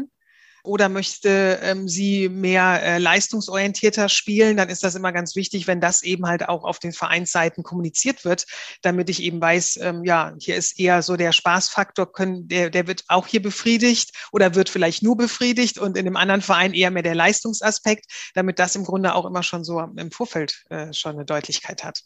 [0.62, 5.81] oder möchte ähm, sie mehr äh, leistungsorientierter spielen, dann ist das immer ganz wichtig, wenn
[5.81, 8.47] das eben halt auch auf den Vereinsseiten kommuniziert wird,
[8.83, 12.87] damit ich eben weiß, ähm, ja, hier ist eher so der Spaßfaktor, können, der, der
[12.87, 16.90] wird auch hier befriedigt oder wird vielleicht nur befriedigt und in dem anderen Verein eher
[16.90, 21.12] mehr der Leistungsaspekt, damit das im Grunde auch immer schon so im Vorfeld äh, schon
[21.12, 22.03] eine Deutlichkeit hat.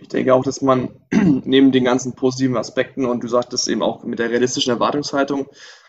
[0.00, 4.04] Ich denke auch, dass man neben den ganzen positiven Aspekten und du sagtest eben auch
[4.04, 5.48] mit der realistischen Erwartungshaltung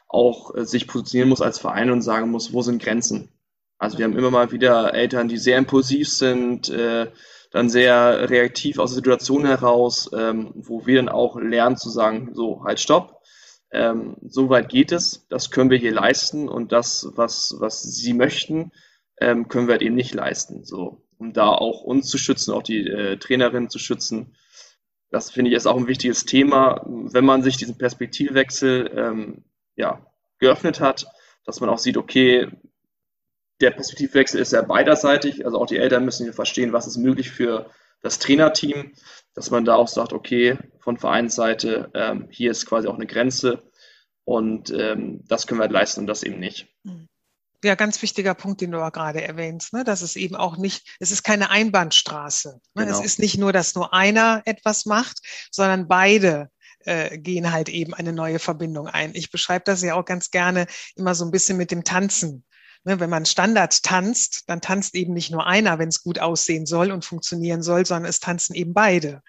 [0.09, 3.29] auch äh, sich positionieren muss als Verein und sagen muss, wo sind Grenzen.
[3.77, 7.07] Also wir haben immer mal wieder Eltern, die sehr impulsiv sind, äh,
[7.51, 12.31] dann sehr reaktiv aus der Situation heraus, ähm, wo wir dann auch lernen zu sagen,
[12.33, 13.21] so, halt, stopp.
[13.71, 18.13] Ähm, so weit geht es, das können wir hier leisten und das, was, was sie
[18.13, 18.71] möchten,
[19.21, 20.65] ähm, können wir halt eben nicht leisten.
[20.65, 24.35] So, um da auch uns zu schützen, auch die äh, Trainerin zu schützen.
[25.11, 29.43] Das finde ich ist auch ein wichtiges Thema, wenn man sich diesen Perspektivwechsel ähm,
[29.79, 30.05] ja,
[30.39, 31.07] geöffnet hat,
[31.45, 32.47] dass man auch sieht, okay,
[33.61, 37.69] der Perspektivwechsel ist ja beiderseitig, also auch die Eltern müssen verstehen, was ist möglich für
[38.01, 38.93] das Trainerteam,
[39.33, 43.63] dass man da auch sagt, okay, von Vereinsseite, ähm, hier ist quasi auch eine Grenze
[44.25, 46.67] und ähm, das können wir halt leisten und das eben nicht.
[46.83, 47.07] Mhm.
[47.61, 49.83] Ja, ganz wichtiger Punkt, den du auch gerade erwähnst, ne?
[49.83, 52.61] dass es eben auch nicht, es ist keine Einbahnstraße.
[52.73, 52.85] Ne?
[52.85, 52.97] Genau.
[52.97, 55.19] Es ist nicht nur, dass nur einer etwas macht,
[55.51, 56.49] sondern beide
[56.85, 59.11] äh, gehen halt eben eine neue Verbindung ein.
[59.13, 62.45] Ich beschreibe das ja auch ganz gerne immer so ein bisschen mit dem Tanzen.
[62.85, 66.65] Ne, wenn man Standard tanzt, dann tanzt eben nicht nur einer, wenn es gut aussehen
[66.65, 69.21] soll und funktionieren soll, sondern es tanzen eben beide.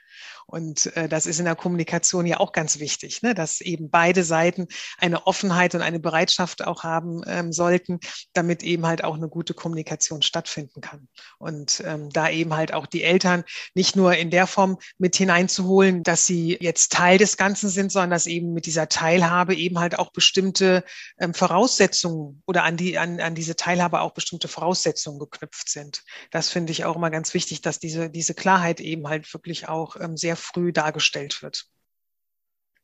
[0.47, 3.35] Und äh, das ist in der Kommunikation ja auch ganz wichtig, ne?
[3.35, 4.67] dass eben beide Seiten
[4.99, 8.01] eine Offenheit und eine Bereitschaft auch haben ähm, sollten,
[8.33, 11.09] damit eben halt auch eine gute Kommunikation stattfinden kann.
[11.39, 13.45] Und ähm, da eben halt auch die Eltern
[13.75, 18.11] nicht nur in der Form mit hineinzuholen, dass sie jetzt Teil des Ganzen sind, sondern
[18.11, 20.85] dass eben mit dieser Teilhabe eben halt auch bestimmte
[21.19, 26.03] ähm, Voraussetzungen oder an die an, an diese Teilhabe auch bestimmte Voraussetzungen geknüpft sind.
[26.31, 29.97] Das finde ich auch immer ganz wichtig, dass diese diese Klarheit eben halt wirklich auch
[30.17, 31.67] sehr früh dargestellt wird.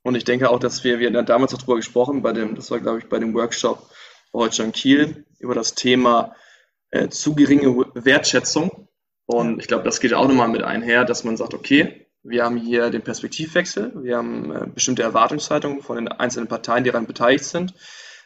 [0.03, 2.71] Und ich denke auch, dass wir, wir hatten damals auch darüber gesprochen, bei dem, das
[2.71, 3.91] war glaube ich bei dem Workshop
[4.33, 6.35] in Kiel, über das Thema
[6.91, 8.89] äh, zu geringe Wertschätzung.
[9.25, 12.57] Und ich glaube, das geht auch nochmal mit einher, dass man sagt, okay, wir haben
[12.57, 17.45] hier den Perspektivwechsel, wir haben äh, bestimmte Erwartungshaltungen von den einzelnen Parteien, die daran beteiligt
[17.45, 17.75] sind,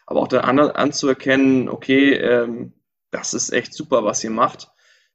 [0.07, 2.73] aber auch dann an, anzuerkennen, okay, ähm,
[3.11, 4.69] das ist echt super, was ihr macht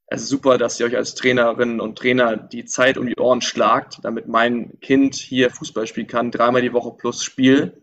[0.07, 3.41] es ist super, dass ihr euch als Trainerinnen und Trainer die Zeit um die Ohren
[3.41, 7.81] schlagt, damit mein Kind hier Fußball spielen kann, dreimal die Woche plus Spiel.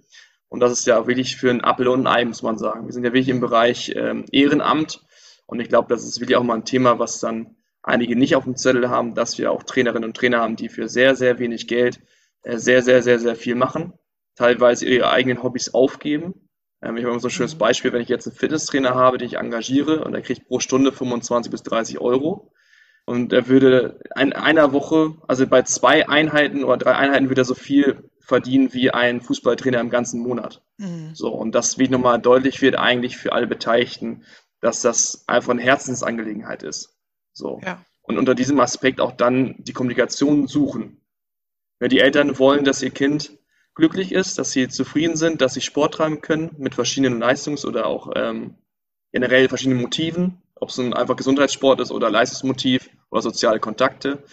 [0.48, 2.86] Und das ist ja wirklich für ein Appel und ein Ei, muss man sagen.
[2.86, 5.04] Wir sind ja wirklich im Bereich ähm, Ehrenamt.
[5.46, 8.44] Und ich glaube, das ist wirklich auch mal ein Thema, was dann einige nicht auf
[8.44, 11.66] dem Zettel haben, dass wir auch Trainerinnen und Trainer haben, die für sehr, sehr wenig
[11.66, 12.00] Geld
[12.42, 13.94] äh, sehr, sehr, sehr, sehr viel machen.
[14.36, 16.48] Teilweise ihre eigenen Hobbys aufgeben
[16.82, 17.54] ähm, ich habe immer so ein schönes.
[17.54, 20.92] Beispiel, wenn ich jetzt einen Fitnesstrainer habe, den ich engagiere und er kriegt pro Stunde
[20.92, 22.52] 25 bis 30 Euro.
[23.04, 27.46] Und er würde in einer Woche, also bei zwei Einheiten oder drei Einheiten, würde er
[27.46, 30.62] so viel verdienen wie ein Fußballtrainer im ganzen Monat.
[30.78, 31.14] Mhm.
[31.14, 34.24] So, und das, wie nochmal deutlich wird, eigentlich für alle Beteiligten,
[34.60, 36.96] dass das einfach eine Herzensangelegenheit ist.
[37.32, 37.60] So.
[37.64, 37.84] Ja.
[38.02, 41.00] Und unter diesem Aspekt auch dann die Kommunikation suchen.
[41.80, 43.36] Wenn die Eltern wollen, dass ihr Kind
[43.74, 47.86] glücklich ist, dass sie zufrieden sind, dass sie Sport treiben können mit verschiedenen Leistungs- oder
[47.86, 48.56] auch ähm,
[49.12, 54.24] generell verschiedenen Motiven, ob es ein einfach Gesundheitssport ist oder Leistungsmotiv oder soziale Kontakte.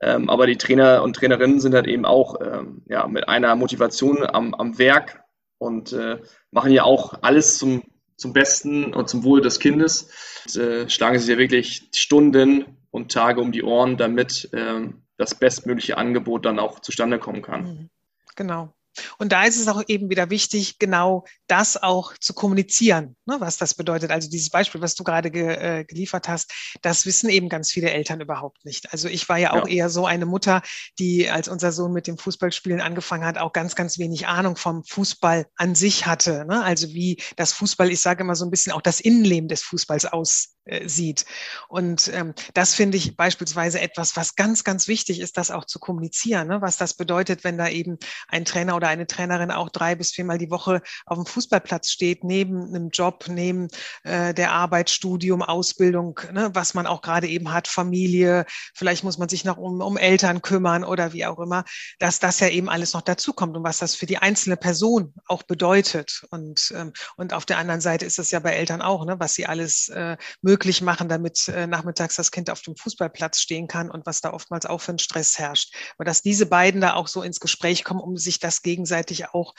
[0.00, 4.24] Ähm, aber die Trainer und Trainerinnen sind halt eben auch ähm, ja, mit einer Motivation
[4.24, 5.22] am, am Werk
[5.58, 6.18] und äh,
[6.52, 7.82] machen ja auch alles zum,
[8.16, 10.10] zum Besten und zum Wohle des Kindes.
[10.46, 15.34] Und, äh, schlagen sich ja wirklich Stunden und Tage um die Ohren, damit ähm, das
[15.34, 17.62] bestmögliche Angebot dann auch zustande kommen kann.
[17.62, 17.90] Mhm.
[18.38, 18.77] Genau.
[19.18, 23.56] Und da ist es auch eben wieder wichtig, genau das auch zu kommunizieren, ne, was
[23.56, 24.10] das bedeutet.
[24.10, 27.90] Also dieses Beispiel, was du gerade ge, äh, geliefert hast, das wissen eben ganz viele
[27.90, 28.92] Eltern überhaupt nicht.
[28.92, 29.74] Also ich war ja auch ja.
[29.74, 30.62] eher so eine Mutter,
[30.98, 34.84] die, als unser Sohn mit dem Fußballspielen angefangen hat, auch ganz, ganz wenig Ahnung vom
[34.84, 36.44] Fußball an sich hatte.
[36.46, 36.62] Ne?
[36.62, 40.06] Also wie das Fußball, ich sage immer so ein bisschen auch das Innenleben des Fußballs
[40.06, 41.24] aus, äh, sieht.
[41.68, 45.78] Und ähm, das finde ich beispielsweise etwas, was ganz, ganz wichtig ist, das auch zu
[45.78, 46.60] kommunizieren, ne?
[46.60, 47.96] was das bedeutet, wenn da eben
[48.28, 52.24] ein Trainer oder eine Trainerin auch drei bis viermal die Woche auf dem Fußballplatz steht,
[52.24, 53.68] neben einem Job, neben
[54.04, 56.50] äh, der Arbeit, Studium, Ausbildung, ne?
[56.54, 60.42] was man auch gerade eben hat, Familie, vielleicht muss man sich noch um, um Eltern
[60.42, 61.64] kümmern oder wie auch immer,
[61.98, 65.42] dass das ja eben alles noch dazukommt und was das für die einzelne Person auch
[65.42, 66.22] bedeutet.
[66.30, 69.16] Und, ähm, und auf der anderen Seite ist es ja bei Eltern auch, ne?
[69.18, 73.68] was sie alles äh, möglich machen, damit äh, nachmittags das Kind auf dem Fußballplatz stehen
[73.68, 75.74] kann und was da oftmals auch für ein Stress herrscht.
[75.96, 79.54] Aber dass diese beiden da auch so ins Gespräch kommen, um sich das gegenseitig auch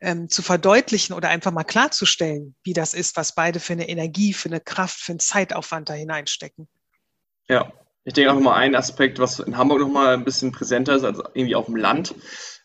[0.00, 4.32] ähm, zu verdeutlichen oder einfach mal klarzustellen, wie das ist, was beide für eine Energie,
[4.32, 6.68] für eine Kraft, für einen Zeitaufwand da hineinstecken.
[7.48, 7.72] Ja,
[8.04, 11.04] ich denke auch mal ein Aspekt, was in Hamburg noch mal ein bisschen präsenter ist
[11.04, 12.14] als irgendwie auf dem Land.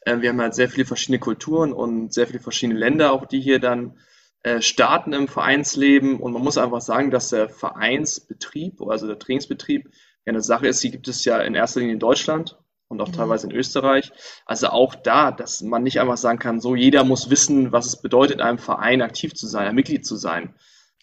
[0.01, 3.41] Äh, wir haben halt sehr viele verschiedene Kulturen und sehr viele verschiedene Länder, auch die
[3.41, 3.97] hier dann
[4.43, 9.89] äh, starten im Vereinsleben und man muss einfach sagen, dass der Vereinsbetrieb, also der Trainingsbetrieb,
[10.25, 12.57] eine Sache ist, die gibt es ja in erster Linie in Deutschland
[12.88, 13.13] und auch mhm.
[13.13, 14.12] teilweise in Österreich.
[14.45, 18.02] Also auch da, dass man nicht einfach sagen kann, so jeder muss wissen, was es
[18.02, 20.56] bedeutet, in einem Verein aktiv zu sein, ein Mitglied zu sein.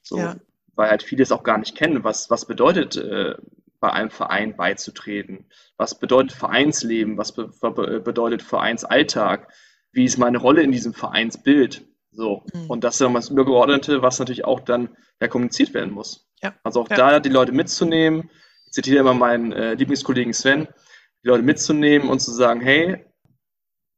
[0.02, 0.36] So, ja.
[0.74, 3.34] weil halt viele es auch gar nicht kennen, was, was bedeutet äh,
[3.80, 5.44] bei einem Verein beizutreten?
[5.76, 7.18] Was bedeutet Vereinsleben?
[7.18, 7.48] Was be
[8.02, 9.52] bedeutet Vereinsalltag?
[9.92, 11.82] Wie ist meine Rolle in diesem Vereinsbild?
[12.10, 12.44] So.
[12.54, 12.70] Mhm.
[12.70, 16.26] Und das ist dann das Übergeordnete, was natürlich auch dann ja, kommuniziert werden muss.
[16.42, 16.54] Ja.
[16.62, 16.96] Also auch ja.
[16.96, 18.30] da die Leute mitzunehmen.
[18.66, 20.66] Ich zitiere immer meinen äh, Lieblingskollegen Sven,
[21.24, 23.04] die Leute mitzunehmen und zu sagen, hey,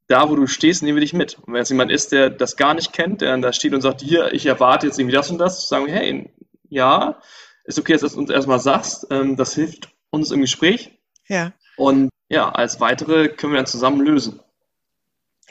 [0.07, 1.37] da wo du stehst, nehmen wir dich mit.
[1.39, 3.81] Und wenn es jemand ist, der das gar nicht kennt, der dann da steht und
[3.81, 6.31] sagt, hier, ich erwarte jetzt irgendwie das und das, sagen wir, hey,
[6.69, 7.19] ja,
[7.65, 10.97] ist okay, dass du uns erstmal sagst, ähm, das hilft uns im Gespräch.
[11.27, 11.51] Ja.
[11.75, 14.39] Und ja, als weitere können wir dann zusammen lösen.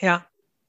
[0.00, 0.26] Ja,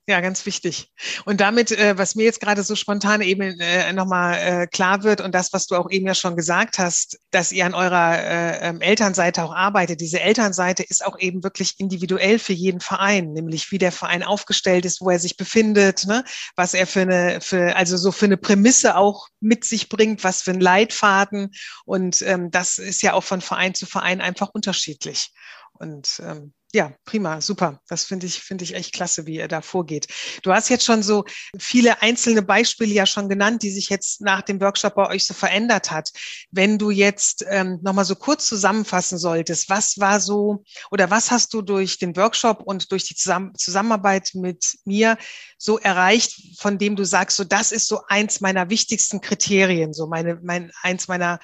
[0.10, 0.94] ja, ganz wichtig.
[1.26, 5.20] Und damit, äh, was mir jetzt gerade so spontan eben äh, nochmal äh, klar wird
[5.20, 8.70] und das, was du auch eben ja schon gesagt hast, dass ihr an eurer äh,
[8.70, 10.00] ähm, Elternseite auch arbeitet.
[10.00, 14.86] Diese Elternseite ist auch eben wirklich individuell für jeden Verein, nämlich wie der Verein aufgestellt
[14.86, 16.24] ist, wo er sich befindet, ne?
[16.56, 20.42] was er für eine, für, also so für eine Prämisse auch mit sich bringt, was
[20.42, 21.52] für ein Leitfaden.
[21.84, 25.34] Und ähm, das ist ja auch von Verein zu Verein einfach unterschiedlich.
[25.74, 27.82] Und ähm, ja, prima, super.
[27.88, 30.06] Das finde ich, finde ich echt klasse, wie ihr da vorgeht.
[30.44, 31.26] Du hast jetzt schon so
[31.58, 35.34] viele einzelne Beispiele ja schon genannt, die sich jetzt nach dem Workshop bei euch so
[35.34, 36.12] verändert hat.
[36.52, 41.52] Wenn du jetzt ähm, nochmal so kurz zusammenfassen solltest, was war so oder was hast
[41.56, 45.18] du durch den Workshop und durch die Zusammen Zusammenarbeit mit mir
[45.58, 50.06] so erreicht, von dem du sagst, so das ist so eins meiner wichtigsten Kriterien, so
[50.06, 51.40] meine, mein, eins meiner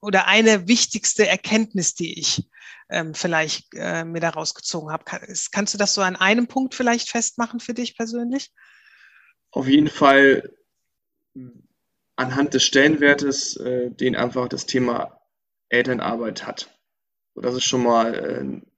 [0.00, 2.48] oder eine wichtigste Erkenntnis, die ich
[2.90, 5.04] ähm, vielleicht äh, mir da rausgezogen habe.
[5.04, 5.20] Kann,
[5.52, 8.52] kannst du das so an einem Punkt vielleicht festmachen für dich persönlich?
[9.50, 10.50] Auf jeden Fall
[12.16, 15.20] anhand des Stellenwertes, äh, den einfach das Thema
[15.68, 16.70] Elternarbeit hat.
[17.34, 18.68] So, das ist schon mal äh,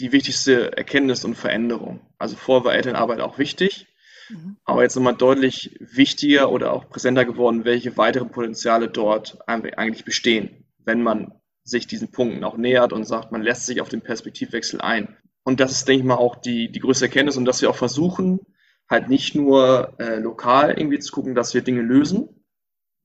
[0.00, 2.00] die wichtigste Erkenntnis und Veränderung.
[2.18, 3.86] Also vorher war Elternarbeit auch wichtig,
[4.28, 4.56] mhm.
[4.64, 10.66] aber jetzt nochmal deutlich wichtiger oder auch präsenter geworden, welche weiteren Potenziale dort eigentlich bestehen,
[10.78, 11.32] wenn man
[11.64, 15.16] sich diesen Punkten auch nähert und sagt, man lässt sich auf den Perspektivwechsel ein.
[15.44, 17.76] Und das ist, denke ich mal, auch die, die größte Erkenntnis und dass wir auch
[17.76, 18.40] versuchen,
[18.88, 22.28] halt nicht nur äh, lokal irgendwie zu gucken, dass wir Dinge lösen,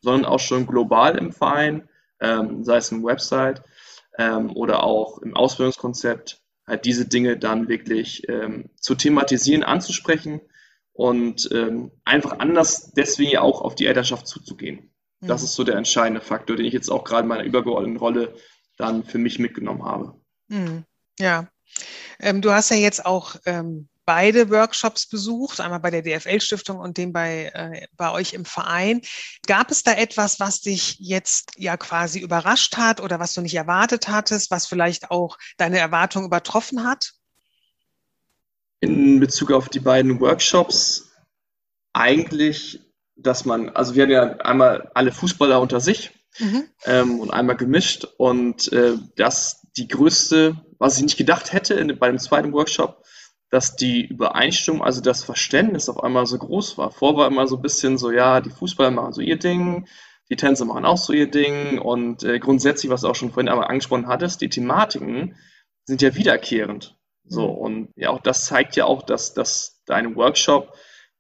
[0.02, 1.88] sondern auch schon global im Verein,
[2.20, 3.64] ähm, sei es im Website
[4.18, 10.42] ähm, oder auch im Ausbildungskonzept, halt diese Dinge dann wirklich ähm, zu thematisieren, anzusprechen
[10.94, 14.92] und ähm, einfach anders deswegen auch auf die Elternschaft zuzugehen.
[15.22, 15.46] Das mhm.
[15.46, 18.36] ist so der entscheidende Faktor, den ich jetzt auch gerade in meiner übergeordneten Rolle
[18.78, 20.16] dann für mich mitgenommen habe.
[20.48, 20.86] Mhm.
[21.20, 21.50] Ja.
[22.20, 26.98] Ähm, du hast ja jetzt auch ähm, beide Workshops besucht, einmal bei der DFL-Stiftung und
[26.98, 29.02] den bei, äh, bei euch im Verein.
[29.46, 33.54] Gab es da etwas, was dich jetzt ja quasi überrascht hat oder was du nicht
[33.54, 37.12] erwartet hattest, was vielleicht auch deine Erwartung übertroffen hat?
[38.80, 41.12] In Bezug auf die beiden Workshops
[41.94, 42.80] eigentlich
[43.22, 46.64] dass man, also wir hatten ja einmal alle Fußballer unter sich mhm.
[46.86, 51.98] ähm, und einmal gemischt und äh, das die größte, was ich nicht gedacht hätte in,
[51.98, 53.04] bei dem zweiten Workshop,
[53.50, 56.92] dass die Übereinstimmung, also das Verständnis auf einmal so groß war.
[56.92, 59.88] Vor war immer so ein bisschen so, ja, die Fußballer machen so ihr Ding,
[60.30, 63.50] die Tänzer machen auch so ihr Ding und äh, grundsätzlich, was du auch schon vorhin
[63.50, 65.36] einmal angesprochen hattest, die Thematiken
[65.86, 66.96] sind ja wiederkehrend.
[67.26, 67.58] So, mhm.
[67.58, 70.74] und ja, auch das zeigt ja auch, dass, dass dein Workshop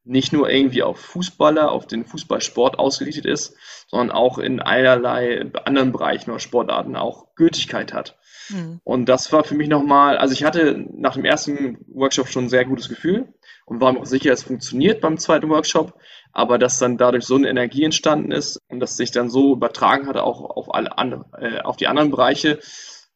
[0.03, 3.55] nicht nur irgendwie auf Fußballer, auf den Fußballsport ausgerichtet ist,
[3.87, 8.17] sondern auch in allerlei anderen Bereichen oder Sportarten auch Gültigkeit hat.
[8.49, 8.79] Mhm.
[8.83, 12.49] Und das war für mich nochmal, also ich hatte nach dem ersten Workshop schon ein
[12.49, 13.33] sehr gutes Gefühl
[13.65, 15.93] und war mir auch sicher, es funktioniert beim zweiten Workshop,
[16.31, 20.07] aber dass dann dadurch so eine Energie entstanden ist und dass sich dann so übertragen
[20.07, 22.59] hatte auch auf alle andere, äh, auf die anderen Bereiche,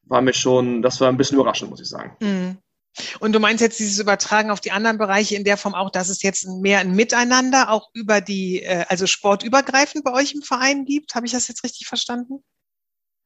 [0.06, 2.15] war mir schon, das war ein bisschen überraschend, muss ich sagen.
[2.19, 2.58] Mhm.
[3.19, 6.10] Und du meinst jetzt dieses Übertragen auf die anderen Bereiche in der Form auch, dass
[6.10, 10.86] es jetzt mehr ein Miteinander auch über die, äh, also sportübergreifend bei euch im Verein
[10.86, 11.15] gibt?
[11.15, 12.43] Habe ich das jetzt richtig verstanden?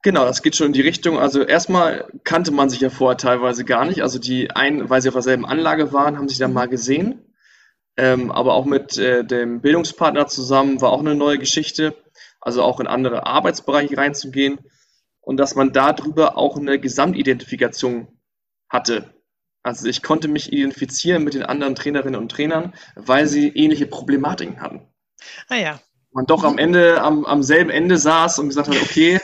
[0.03, 1.19] Genau, das geht schon in die Richtung.
[1.19, 4.01] Also erstmal kannte man sich ja vorher teilweise gar nicht.
[4.01, 7.23] Also die einen, weil sie auf derselben Anlage waren, haben sich dann mal gesehen.
[7.97, 11.95] Ähm, aber auch mit äh, dem Bildungspartner zusammen war auch eine neue Geschichte.
[12.39, 14.59] Also auch in andere Arbeitsbereiche reinzugehen
[15.19, 18.07] und dass man darüber auch eine Gesamtidentifikation
[18.69, 19.13] hatte.
[19.67, 24.61] Also ich konnte mich identifizieren mit den anderen Trainerinnen und Trainern, weil sie ähnliche Problematiken
[24.61, 24.87] hatten.
[25.49, 25.81] Ah ja.
[26.11, 29.19] Man doch am Ende, am, am selben Ende saß und gesagt hat, okay,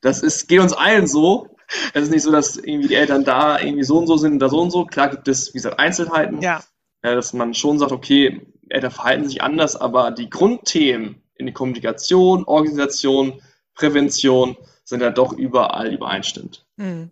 [0.00, 1.56] das ist, geht uns allen so.
[1.92, 4.48] Es ist nicht so, dass irgendwie die Eltern da irgendwie so und so sind, da
[4.48, 4.86] so und so.
[4.86, 6.40] Klar gibt es, wie gesagt, Einzelheiten.
[6.40, 6.62] Ja.
[7.02, 12.44] dass man schon sagt, okay, Eltern verhalten sich anders, aber die Grundthemen in der Kommunikation,
[12.44, 13.42] Organisation,
[13.74, 16.64] Prävention sind ja doch überall übereinstimmend.
[16.78, 17.10] Hm.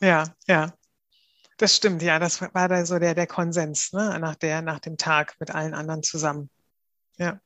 [0.00, 0.72] Ja, ja.
[1.56, 4.96] Das stimmt, ja, das war da so der, der Konsens, ne, nach der, nach dem
[4.96, 6.50] Tag mit allen anderen zusammen.
[7.16, 7.40] Ja.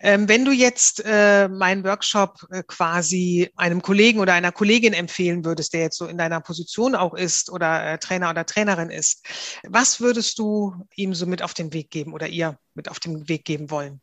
[0.00, 5.44] Ähm, wenn du jetzt äh, meinen Workshop äh, quasi einem Kollegen oder einer Kollegin empfehlen
[5.44, 9.24] würdest, der jetzt so in deiner Position auch ist oder äh, Trainer oder Trainerin ist,
[9.62, 13.28] was würdest du ihm so mit auf den Weg geben oder ihr mit auf den
[13.28, 14.00] Weg geben wollen?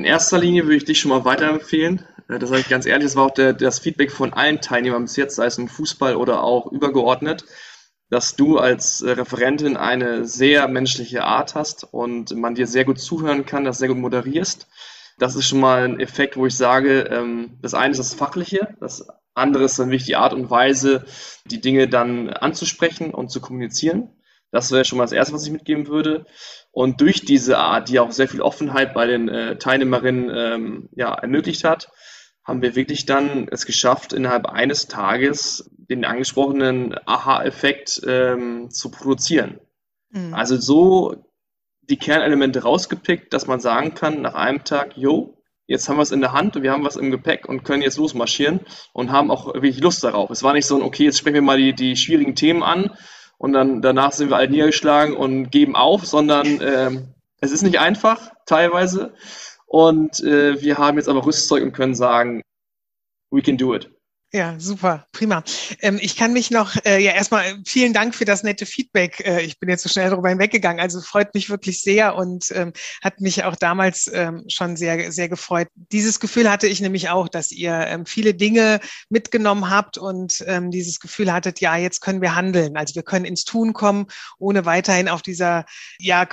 [0.00, 2.02] In erster Linie würde ich dich schon mal weiterempfehlen.
[2.26, 5.02] Äh, das sage ich ganz ehrlich, das war auch der, das Feedback von allen Teilnehmern
[5.02, 7.44] bis jetzt, sei es im Fußball oder auch übergeordnet,
[8.08, 12.98] dass du als äh, Referentin eine sehr menschliche Art hast und man dir sehr gut
[12.98, 14.68] zuhören kann, das sehr gut moderierst.
[15.18, 18.74] Das ist schon mal ein Effekt, wo ich sage, ähm, das eine ist das Fachliche,
[18.80, 21.04] das andere ist dann wirklich die Art und Weise,
[21.44, 24.08] die Dinge dann anzusprechen und zu kommunizieren.
[24.50, 26.24] Das wäre schon mal das Erste, was ich mitgeben würde.
[26.72, 31.12] Und durch diese Art, die auch sehr viel Offenheit bei den äh, Teilnehmerinnen ähm, ja,
[31.14, 31.90] ermöglicht hat,
[32.44, 39.58] haben wir wirklich dann es geschafft, innerhalb eines Tages den angesprochenen Aha-Effekt ähm, zu produzieren.
[40.10, 40.34] Mhm.
[40.34, 41.24] Also so
[41.82, 46.12] die Kernelemente rausgepickt, dass man sagen kann, nach einem Tag, jo, jetzt haben wir es
[46.12, 48.60] in der Hand, wir haben was im Gepäck und können jetzt losmarschieren
[48.92, 50.30] und haben auch wirklich Lust darauf.
[50.30, 52.90] Es war nicht so ein, okay, jetzt sprechen wir mal die, die schwierigen Themen an
[53.40, 57.80] und dann danach sind wir alle niedergeschlagen und geben auf, sondern ähm, es ist nicht
[57.80, 59.14] einfach, teilweise.
[59.66, 62.42] Und äh, wir haben jetzt aber Rüstzeug und können sagen,
[63.30, 63.90] we can do it.
[64.32, 65.42] Ja, super, prima.
[65.80, 69.18] Ähm, ich kann mich noch, äh, ja, erstmal vielen Dank für das nette Feedback.
[69.26, 70.80] Äh, ich bin jetzt so schnell darüber hinweggegangen.
[70.80, 72.72] Also freut mich wirklich sehr und ähm,
[73.02, 75.66] hat mich auch damals ähm, schon sehr, sehr gefreut.
[75.74, 78.78] Dieses Gefühl hatte ich nämlich auch, dass ihr ähm, viele Dinge
[79.08, 82.76] mitgenommen habt und ähm, dieses Gefühl hattet, ja, jetzt können wir handeln.
[82.76, 84.06] Also wir können ins Tun kommen,
[84.38, 85.64] ohne weiterhin auf dieser,
[85.98, 86.28] ja,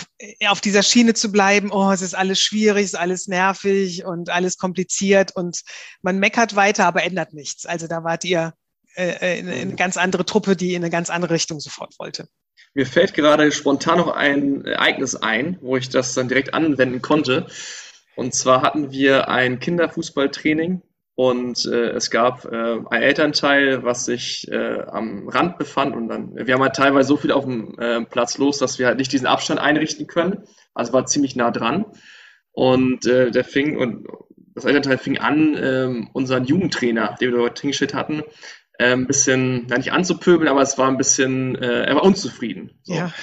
[0.45, 1.71] auf dieser Schiene zu bleiben.
[1.71, 5.61] Oh, es ist alles schwierig, es ist alles nervig und alles kompliziert und
[6.03, 7.65] man meckert weiter, aber ändert nichts.
[7.65, 8.53] Also da wart ihr
[8.95, 12.27] äh, eine, eine ganz andere Truppe, die in eine ganz andere Richtung sofort wollte.
[12.73, 17.47] Mir fällt gerade spontan noch ein Ereignis ein, wo ich das dann direkt anwenden konnte.
[18.15, 20.81] Und zwar hatten wir ein Kinderfußballtraining
[21.15, 26.35] und äh, es gab äh, ein Elternteil, was sich äh, am Rand befand und dann,
[26.35, 29.11] wir haben halt teilweise so viel auf dem äh, Platz los, dass wir halt nicht
[29.11, 30.43] diesen Abstand einrichten können.
[30.75, 31.85] Also war ziemlich nah dran.
[32.51, 34.07] Und äh, der fing und
[34.57, 38.23] das Elternteil fing an, ähm, unseren Jugendtrainer, den wir dort hingestellt hatten,
[38.79, 42.71] äh, ein bisschen, ja, nicht anzupöbeln, aber es war ein bisschen, äh, er war unzufrieden.
[42.81, 42.95] So.
[42.95, 43.13] Ja.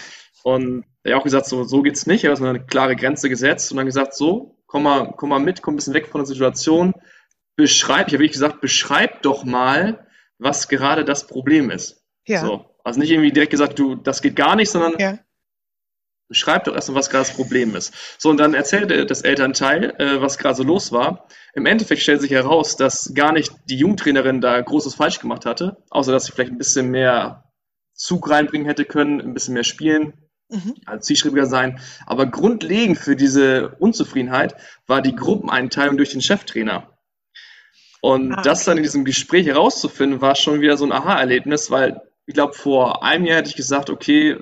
[0.45, 2.23] Und er hat auch gesagt, so, so geht's nicht.
[2.23, 5.61] Er hat eine klare Grenze gesetzt und dann gesagt, so, komm mal, komm mal mit,
[5.61, 6.95] komm ein bisschen weg von der Situation.
[7.57, 10.07] Beschreib, ich habe wirklich gesagt, beschreib doch mal,
[10.39, 12.05] was gerade das Problem ist.
[12.29, 12.43] Ja.
[12.43, 12.65] So.
[12.85, 15.19] Also nicht irgendwie direkt gesagt, du, das geht gar nicht, sondern ja.
[16.29, 17.93] Beschreib doch erstmal, was gerade das Problem ist.
[18.19, 21.29] So, und dann erzählte das Elternteil, äh, was gerade so los war.
[21.55, 25.77] Im Endeffekt stellt sich heraus, dass gar nicht die Jugendtrainerin da Großes falsch gemacht hatte,
[25.91, 27.45] außer dass sie vielleicht ein bisschen mehr
[27.93, 30.15] Zug reinbringen hätte können, ein bisschen mehr spielen,
[30.49, 30.75] mhm.
[30.87, 31.79] also zielschreibiger sein.
[32.07, 34.57] Aber grundlegend für diese Unzufriedenheit
[34.87, 36.91] war die Gruppeneinteilung durch den Cheftrainer.
[38.01, 38.49] Und ah, okay.
[38.49, 42.55] das dann in diesem Gespräch herauszufinden, war schon wieder so ein Aha-Erlebnis, weil ich glaube,
[42.55, 44.39] vor einem Jahr hätte ich gesagt, okay,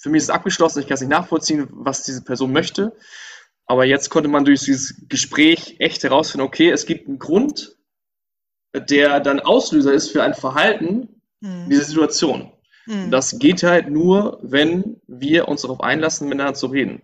[0.00, 2.96] für mich ist es abgeschlossen, ich kann es nicht nachvollziehen, was diese Person möchte.
[3.66, 7.76] Aber jetzt konnte man durch dieses Gespräch echt herausfinden, okay, es gibt einen Grund,
[8.74, 11.64] der dann Auslöser ist für ein Verhalten mhm.
[11.64, 12.52] in dieser Situation.
[12.86, 13.10] Mhm.
[13.10, 17.02] Das geht halt nur, wenn wir uns darauf einlassen, miteinander zu reden.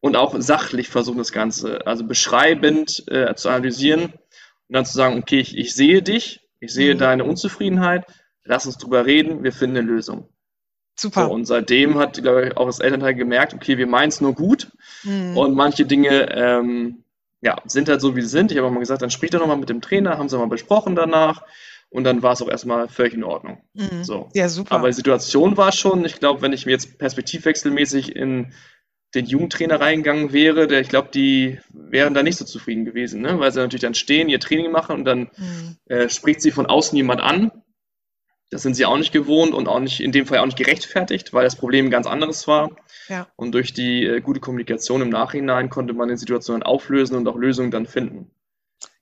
[0.00, 4.12] Und auch sachlich versuchen, das Ganze, also beschreibend äh, zu analysieren und
[4.68, 6.98] dann zu sagen, okay, ich, ich sehe dich, ich sehe mhm.
[6.98, 8.04] deine Unzufriedenheit,
[8.44, 10.28] lass uns drüber reden, wir finden eine Lösung.
[10.98, 11.26] Super.
[11.26, 14.34] So, und seitdem hat, glaube ich, auch das Elternteil gemerkt, okay, wir meinen es nur
[14.34, 14.72] gut.
[15.04, 15.36] Mhm.
[15.36, 17.04] Und manche Dinge ähm,
[17.42, 18.50] ja, sind halt so, wie sie sind.
[18.50, 20.48] Ich habe auch mal gesagt, dann spricht er nochmal mit dem Trainer, haben sie mal
[20.48, 21.42] besprochen danach.
[21.88, 23.62] Und dann war es auch erstmal völlig in Ordnung.
[23.74, 24.02] Mhm.
[24.02, 24.28] So.
[24.34, 24.74] Ja, super.
[24.74, 28.52] Aber die Situation war schon, ich glaube, wenn ich mir jetzt perspektivwechselmäßig in
[29.14, 33.38] den Jugendtrainer reingegangen wäre, der, ich glaube, die wären da nicht so zufrieden gewesen, ne?
[33.38, 35.76] weil sie natürlich dann stehen, ihr Training machen und dann mhm.
[35.86, 37.52] äh, spricht sie von außen jemand an
[38.50, 41.32] das sind sie auch nicht gewohnt und auch nicht in dem Fall auch nicht gerechtfertigt,
[41.32, 42.70] weil das Problem ganz anderes war.
[43.08, 43.26] Ja.
[43.36, 47.36] Und durch die äh, gute Kommunikation im Nachhinein konnte man die Situation auflösen und auch
[47.36, 48.30] Lösungen dann finden.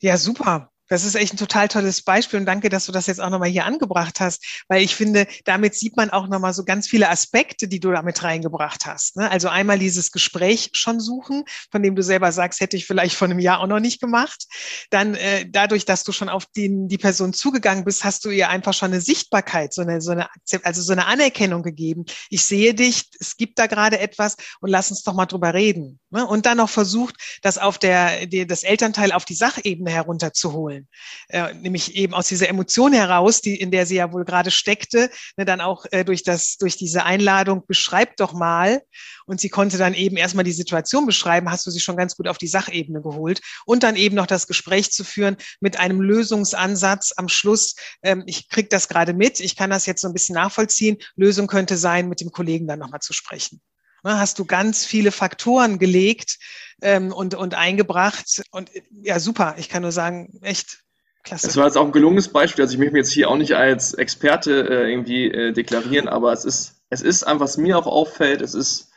[0.00, 0.70] Ja, super.
[0.88, 3.48] Das ist echt ein total tolles Beispiel und danke, dass du das jetzt auch nochmal
[3.48, 7.68] hier angebracht hast, weil ich finde, damit sieht man auch nochmal so ganz viele Aspekte,
[7.68, 9.16] die du damit reingebracht hast.
[9.16, 9.30] Ne?
[9.30, 13.28] Also einmal dieses Gespräch schon suchen, von dem du selber sagst, hätte ich vielleicht vor
[13.28, 14.46] einem Jahr auch noch nicht gemacht.
[14.90, 18.50] Dann äh, dadurch, dass du schon auf den, die Person zugegangen bist, hast du ihr
[18.50, 20.28] einfach schon eine Sichtbarkeit, so eine, so eine,
[20.64, 22.04] also so eine Anerkennung gegeben.
[22.28, 25.98] Ich sehe dich, es gibt da gerade etwas und lass uns doch mal drüber reden.
[26.10, 26.26] Ne?
[26.26, 30.88] Und dann noch versucht, das auf der, die, das Elternteil auf die Sachebene herunterzuholen holen.
[31.28, 35.10] Äh, nämlich eben aus dieser Emotion heraus, die, in der sie ja wohl gerade steckte,
[35.36, 38.82] ne, dann auch äh, durch, das, durch diese Einladung, beschreib doch mal.
[39.26, 42.28] Und sie konnte dann eben erstmal die Situation beschreiben, hast du sie schon ganz gut
[42.28, 43.40] auf die Sachebene geholt.
[43.64, 47.74] Und dann eben noch das Gespräch zu führen mit einem Lösungsansatz am Schluss.
[48.02, 50.98] Ähm, ich krieg das gerade mit, ich kann das jetzt so ein bisschen nachvollziehen.
[51.16, 53.60] Lösung könnte sein, mit dem Kollegen dann nochmal zu sprechen
[54.04, 56.38] ne, hast du ganz viele Faktoren gelegt,
[56.84, 58.42] ähm, und, und eingebracht.
[58.50, 58.70] Und
[59.02, 59.56] ja, super.
[59.58, 60.84] Ich kann nur sagen, echt
[61.22, 61.48] Klasse.
[61.48, 62.62] Es war jetzt auch ein gelungenes Beispiel.
[62.62, 66.32] Also ich möchte mich jetzt hier auch nicht als Experte äh, irgendwie äh, deklarieren, aber
[66.32, 68.90] es ist, es ist einfach, was mir auch auffällt, es ist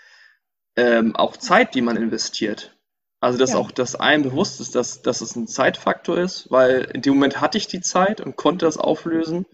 [0.75, 2.77] ähm, auch Zeit, die man investiert.
[3.19, 3.57] Also dass ja.
[3.57, 7.41] auch das einem bewusst ist, dass, dass es ein Zeitfaktor ist, weil in dem Moment
[7.41, 9.45] hatte ich die Zeit und konnte das auflösen.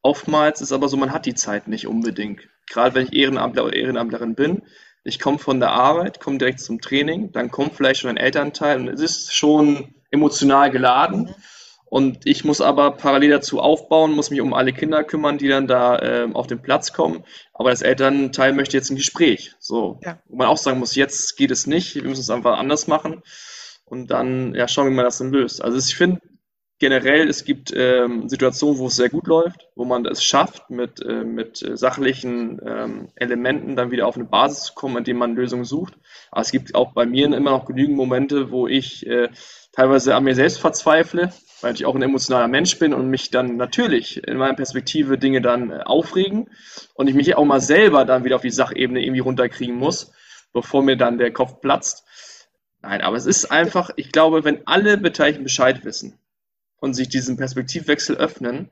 [0.00, 2.40] Oftmals ist aber so, man hat die Zeit nicht unbedingt.
[2.68, 4.62] Gerade wenn ich Ehrenamtler oder Ehrenamtlerin bin,
[5.04, 8.78] ich komme von der Arbeit, komme direkt zum Training, dann kommt vielleicht schon ein Elternteil
[8.78, 11.22] und es ist schon emotional geladen.
[11.22, 11.34] Mhm.
[11.86, 15.66] Und ich muss aber parallel dazu aufbauen, muss mich um alle Kinder kümmern, die dann
[15.66, 17.22] da äh, auf den Platz kommen.
[17.52, 19.54] Aber das Elternteil möchte jetzt ein Gespräch.
[19.58, 20.18] So, ja.
[20.26, 23.22] wo man auch sagen muss, jetzt geht es nicht, wir müssen es einfach anders machen.
[23.84, 25.62] und dann ja, schauen, wie man das dann löst.
[25.62, 26.22] Also ich finde
[26.82, 31.00] generell, es gibt ähm, Situationen, wo es sehr gut läuft, wo man es schafft, mit,
[31.00, 35.64] äh, mit sachlichen ähm, Elementen dann wieder auf eine Basis zu kommen, indem man Lösungen
[35.64, 35.94] sucht.
[36.32, 39.28] Aber es gibt auch bei mir immer noch genügend Momente, wo ich äh,
[39.70, 43.56] teilweise an mir selbst verzweifle, weil ich auch ein emotionaler Mensch bin und mich dann
[43.56, 46.50] natürlich in meiner Perspektive Dinge dann äh, aufregen
[46.94, 50.10] und ich mich auch mal selber dann wieder auf die Sachebene irgendwie runterkriegen muss,
[50.52, 52.04] bevor mir dann der Kopf platzt.
[52.80, 56.18] Nein, aber es ist einfach, ich glaube, wenn alle Beteiligten Bescheid wissen,
[56.82, 58.68] und sich diesen Perspektivwechsel öffnen,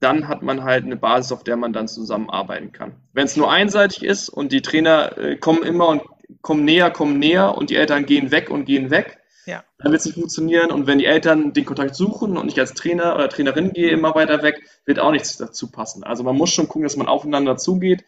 [0.00, 2.96] dann hat man halt eine Basis, auf der man dann zusammenarbeiten kann.
[3.12, 6.02] Wenn es nur einseitig ist und die Trainer äh, kommen immer und
[6.42, 9.64] kommen näher, kommen näher und die Eltern gehen weg und gehen weg, ja.
[9.78, 10.72] dann wird es nicht funktionieren.
[10.72, 14.16] Und wenn die Eltern den Kontakt suchen und ich als Trainer oder Trainerin gehe immer
[14.16, 16.02] weiter weg, wird auch nichts dazu passen.
[16.02, 18.04] Also man muss schon gucken, dass man aufeinander zugeht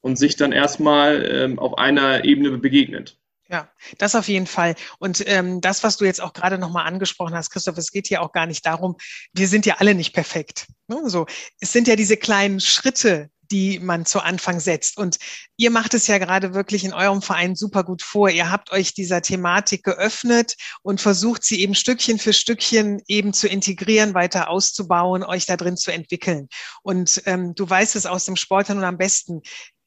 [0.00, 3.18] und sich dann erstmal ähm, auf einer Ebene begegnet.
[3.50, 4.74] Ja, das auf jeden Fall.
[4.98, 8.20] Und ähm, das, was du jetzt auch gerade nochmal angesprochen hast, Christoph, es geht hier
[8.20, 8.96] auch gar nicht darum,
[9.32, 10.66] wir sind ja alle nicht perfekt.
[10.86, 11.00] Ne?
[11.06, 11.26] So,
[11.58, 14.98] es sind ja diese kleinen Schritte, die man zu Anfang setzt.
[14.98, 15.18] Und
[15.56, 18.28] ihr macht es ja gerade wirklich in eurem Verein super gut vor.
[18.28, 23.48] Ihr habt euch dieser Thematik geöffnet und versucht, sie eben Stückchen für Stückchen eben zu
[23.48, 26.48] integrieren, weiter auszubauen, euch da drin zu entwickeln.
[26.82, 29.40] Und ähm, du weißt es aus dem Sport nun am besten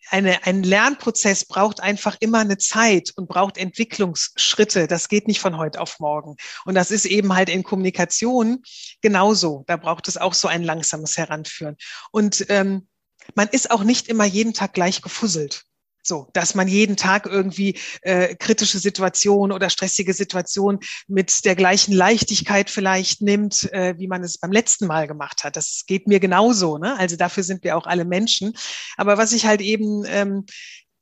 [0.10, 4.88] eine, ein Lernprozess braucht einfach immer eine Zeit und braucht Entwicklungsschritte.
[4.88, 6.36] Das geht nicht von heute auf morgen.
[6.66, 8.64] Und das ist eben halt in Kommunikation
[9.02, 9.64] genauso.
[9.68, 11.78] Da braucht es auch so ein langsames Heranführen.
[12.12, 12.88] Und ähm,
[13.36, 15.66] man ist auch nicht immer jeden Tag gleich gefusselt.
[16.04, 21.94] So, dass man jeden Tag irgendwie äh, kritische Situationen oder stressige Situationen mit der gleichen
[21.94, 25.56] Leichtigkeit vielleicht nimmt, äh, wie man es beim letzten Mal gemacht hat.
[25.56, 26.78] Das geht mir genauso.
[26.78, 26.98] Ne?
[26.98, 28.54] Also dafür sind wir auch alle Menschen.
[28.98, 30.46] Aber was ich halt eben ähm,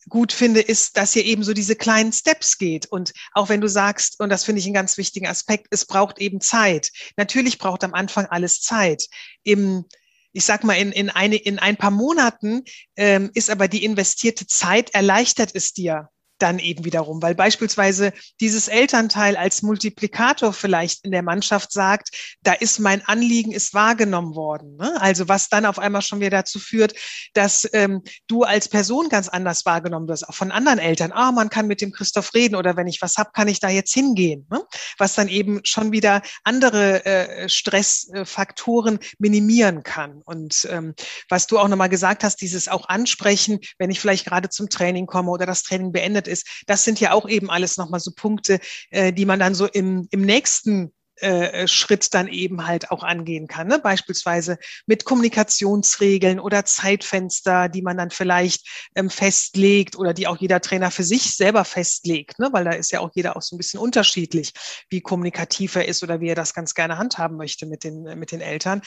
[0.08, 2.86] gut finde, ist, dass ihr eben so diese kleinen Steps geht.
[2.88, 6.20] Und auch wenn du sagst, und das finde ich einen ganz wichtigen Aspekt, es braucht
[6.20, 6.92] eben Zeit.
[7.18, 9.08] Natürlich braucht am Anfang alles Zeit.
[9.44, 9.86] Im
[10.32, 12.64] ich sag mal, in, in, eine, in ein paar Monaten
[12.96, 16.10] ähm, ist aber die investierte Zeit, erleichtert es dir,
[16.40, 22.54] dann eben wiederum, weil beispielsweise dieses Elternteil als Multiplikator vielleicht in der Mannschaft sagt, da
[22.54, 24.76] ist mein Anliegen ist wahrgenommen worden.
[24.78, 25.00] Ne?
[25.02, 26.94] Also was dann auf einmal schon wieder dazu führt,
[27.34, 31.12] dass ähm, du als Person ganz anders wahrgenommen wirst, auch von anderen Eltern.
[31.12, 33.70] Ah, man kann mit dem Christoph reden oder wenn ich was hab, kann ich da
[33.70, 34.48] jetzt hingehen.
[34.50, 34.64] Ne?
[34.98, 40.22] Was dann eben schon wieder andere äh, Stressfaktoren minimieren kann.
[40.24, 40.94] Und ähm,
[41.28, 45.06] was du auch nochmal gesagt hast, dieses auch ansprechen, wenn ich vielleicht gerade zum Training
[45.06, 46.64] komme oder das Training beendet ist.
[46.68, 48.60] Das sind ja auch eben alles nochmal so Punkte,
[48.92, 53.48] äh, die man dann so im, im nächsten äh, Schritt dann eben halt auch angehen
[53.48, 53.68] kann.
[53.68, 53.80] Ne?
[53.80, 60.62] Beispielsweise mit Kommunikationsregeln oder Zeitfenster, die man dann vielleicht ähm, festlegt oder die auch jeder
[60.62, 62.48] Trainer für sich selber festlegt, ne?
[62.54, 64.54] weil da ist ja auch jeder auch so ein bisschen unterschiedlich,
[64.90, 68.32] wie kommunikativ er ist oder wie er das ganz gerne handhaben möchte mit den, mit
[68.32, 68.82] den Eltern.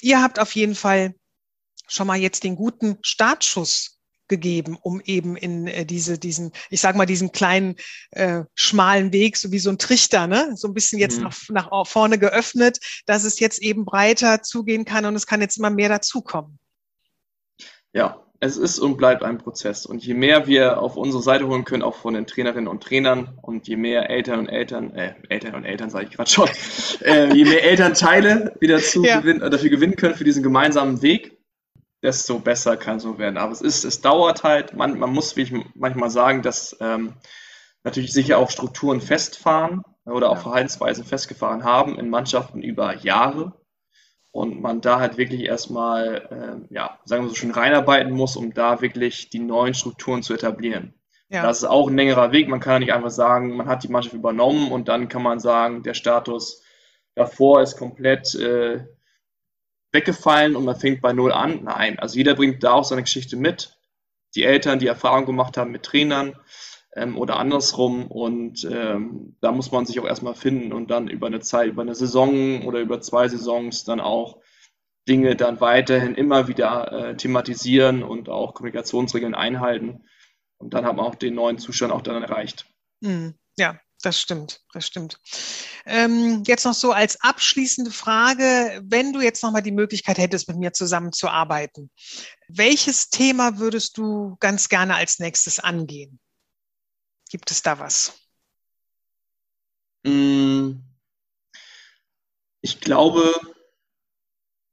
[0.00, 1.14] Ihr habt auf jeden Fall
[1.88, 3.95] schon mal jetzt den guten Startschuss
[4.28, 7.76] gegeben, um eben in äh, diese, diesen, ich sag mal, diesen kleinen
[8.10, 11.24] äh, schmalen Weg, so wie so ein Trichter, ne, so ein bisschen jetzt mhm.
[11.24, 15.58] nach, nach vorne geöffnet, dass es jetzt eben breiter zugehen kann und es kann jetzt
[15.58, 16.58] immer mehr dazukommen.
[17.92, 19.86] Ja, es ist und bleibt ein Prozess.
[19.86, 23.38] Und je mehr wir auf unsere Seite holen können, auch von den Trainerinnen und Trainern,
[23.42, 26.48] und je mehr Eltern und Eltern, äh, Eltern und Eltern sage ich gerade schon,
[27.00, 29.20] äh, je mehr Elternteile wieder zu ja.
[29.20, 31.35] gewinnen, dafür gewinnen können für diesen gemeinsamen Weg,
[32.06, 33.36] desto besser kann so werden.
[33.36, 37.14] Aber es ist, es dauert halt, man, man muss, wie ich manchmal sagen, dass ähm,
[37.82, 43.54] natürlich sicher auch Strukturen festfahren oder auch Verhaltensweisen festgefahren haben in Mannschaften über Jahre
[44.30, 48.54] und man da halt wirklich erstmal, äh, ja, sagen wir so schön reinarbeiten muss, um
[48.54, 50.94] da wirklich die neuen Strukturen zu etablieren.
[51.28, 51.42] Ja.
[51.42, 52.48] Das ist auch ein längerer Weg.
[52.48, 55.40] Man kann ja nicht einfach sagen, man hat die Mannschaft übernommen und dann kann man
[55.40, 56.62] sagen, der Status
[57.16, 58.84] davor ist komplett äh,
[59.96, 61.64] weggefallen und man fängt bei Null an.
[61.64, 63.76] Nein, also jeder bringt da auch seine Geschichte mit.
[64.34, 66.34] Die Eltern, die Erfahrung gemacht haben mit Trainern
[66.94, 68.06] ähm, oder andersrum.
[68.06, 71.82] Und ähm, da muss man sich auch erstmal finden und dann über eine Zeit, über
[71.82, 74.38] eine Saison oder über zwei Saisons dann auch
[75.08, 80.04] Dinge dann weiterhin immer wieder äh, thematisieren und auch Kommunikationsregeln einhalten.
[80.58, 82.66] Und dann hat man auch den neuen Zustand auch dann erreicht.
[83.00, 83.34] Mhm.
[83.58, 85.18] Ja, das stimmt, das stimmt.
[85.84, 90.58] Ähm, jetzt noch so als abschließende Frage, wenn du jetzt nochmal die Möglichkeit hättest, mit
[90.58, 91.90] mir zusammenzuarbeiten,
[92.46, 96.20] welches Thema würdest du ganz gerne als nächstes angehen?
[97.30, 98.16] Gibt es da was?
[100.04, 100.74] Mm,
[102.60, 103.34] ich glaube,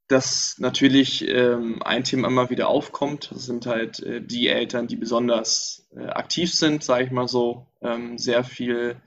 [0.06, 3.32] dass natürlich ähm, ein Thema immer wieder aufkommt.
[3.32, 7.66] Das sind halt äh, die Eltern, die besonders äh, aktiv sind, sage ich mal so,
[7.82, 9.02] ähm, sehr viel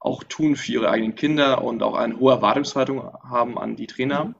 [0.00, 4.24] auch tun für ihre eigenen Kinder und auch eine hohe Erwartungshaltung haben an die Trainer,
[4.24, 4.34] mhm.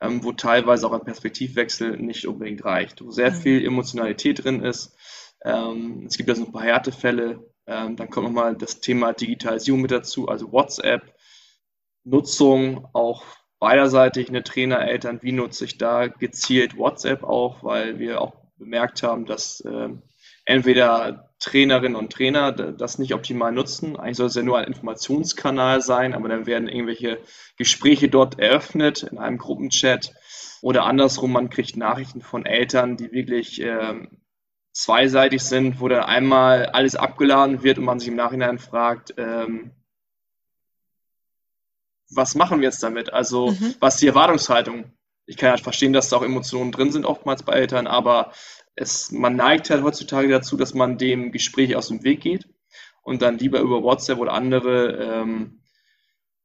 [0.00, 3.36] ähm, wo teilweise auch ein Perspektivwechsel nicht unbedingt reicht, wo sehr mhm.
[3.36, 4.96] viel Emotionalität drin ist.
[5.44, 7.44] Ähm, es gibt ja so ein paar Härtefälle.
[7.66, 11.14] Ähm, dann kommt nochmal das Thema Digitalisierung mit dazu, also WhatsApp,
[12.04, 13.24] Nutzung auch
[13.58, 19.02] beiderseitig, eine Trainer, Eltern, wie nutze ich da gezielt WhatsApp auch, weil wir auch bemerkt
[19.02, 19.88] haben, dass äh,
[20.48, 23.96] entweder Trainerinnen und Trainer das nicht optimal nutzen.
[23.96, 27.20] Eigentlich soll es ja nur ein Informationskanal sein, aber dann werden irgendwelche
[27.56, 30.14] Gespräche dort eröffnet in einem Gruppenchat
[30.62, 34.08] oder andersrum, man kriegt Nachrichten von Eltern, die wirklich äh,
[34.72, 39.70] zweiseitig sind, wo dann einmal alles abgeladen wird und man sich im Nachhinein fragt, ähm,
[42.10, 43.12] was machen wir jetzt damit?
[43.12, 43.74] Also, mhm.
[43.80, 44.92] was ist die Erwartungshaltung?
[45.26, 48.32] Ich kann ja verstehen, dass da auch Emotionen drin sind, oftmals bei Eltern, aber
[48.80, 52.48] es, man neigt halt heutzutage dazu, dass man dem Gespräch aus dem Weg geht
[53.02, 55.60] und dann lieber über WhatsApp oder andere ähm,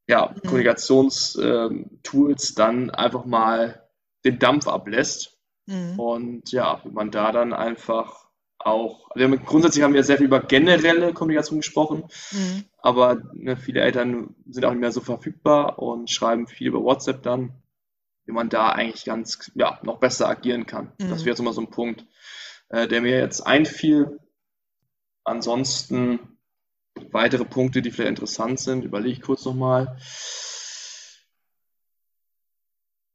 [0.08, 0.48] ja, mhm.
[0.48, 3.88] Kommunikationstools ähm, dann einfach mal
[4.26, 5.38] den Dampf ablässt.
[5.66, 6.00] Mhm.
[6.00, 8.28] Und ja, wenn man da dann einfach
[8.60, 12.64] auch, wir haben, grundsätzlich haben wir sehr viel über generelle Kommunikation gesprochen, mhm.
[12.78, 17.22] aber ne, viele Eltern sind auch nicht mehr so verfügbar und schreiben viel über WhatsApp
[17.24, 17.54] dann,
[18.26, 20.94] wie man da eigentlich ganz, ja, noch besser agieren kann.
[20.98, 21.10] Mhm.
[21.10, 22.06] Das wäre jetzt immer so ein Punkt,
[22.74, 24.20] äh, der mir jetzt einfiel.
[25.24, 26.40] Ansonsten
[27.12, 29.98] weitere Punkte, die vielleicht interessant sind, überlege ich kurz nochmal.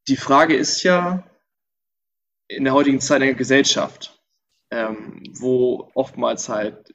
[0.06, 1.28] Die Frage ist ja
[2.46, 4.18] in der heutigen Zeit in der Gesellschaft,
[4.70, 6.94] ähm, wo oftmals halt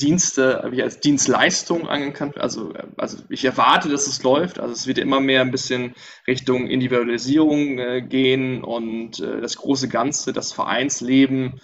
[0.00, 4.58] Dienste wie als Dienstleistung anerkannt also, also ich erwarte, dass es läuft.
[4.58, 5.94] Also es wird immer mehr ein bisschen
[6.26, 11.60] Richtung Individualisierung äh, gehen und äh, das große Ganze, das Vereinsleben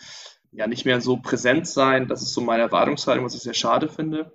[0.53, 2.09] ja nicht mehr so präsent sein.
[2.09, 4.33] Das ist so meine Erwartungshaltung, was ich sehr schade finde.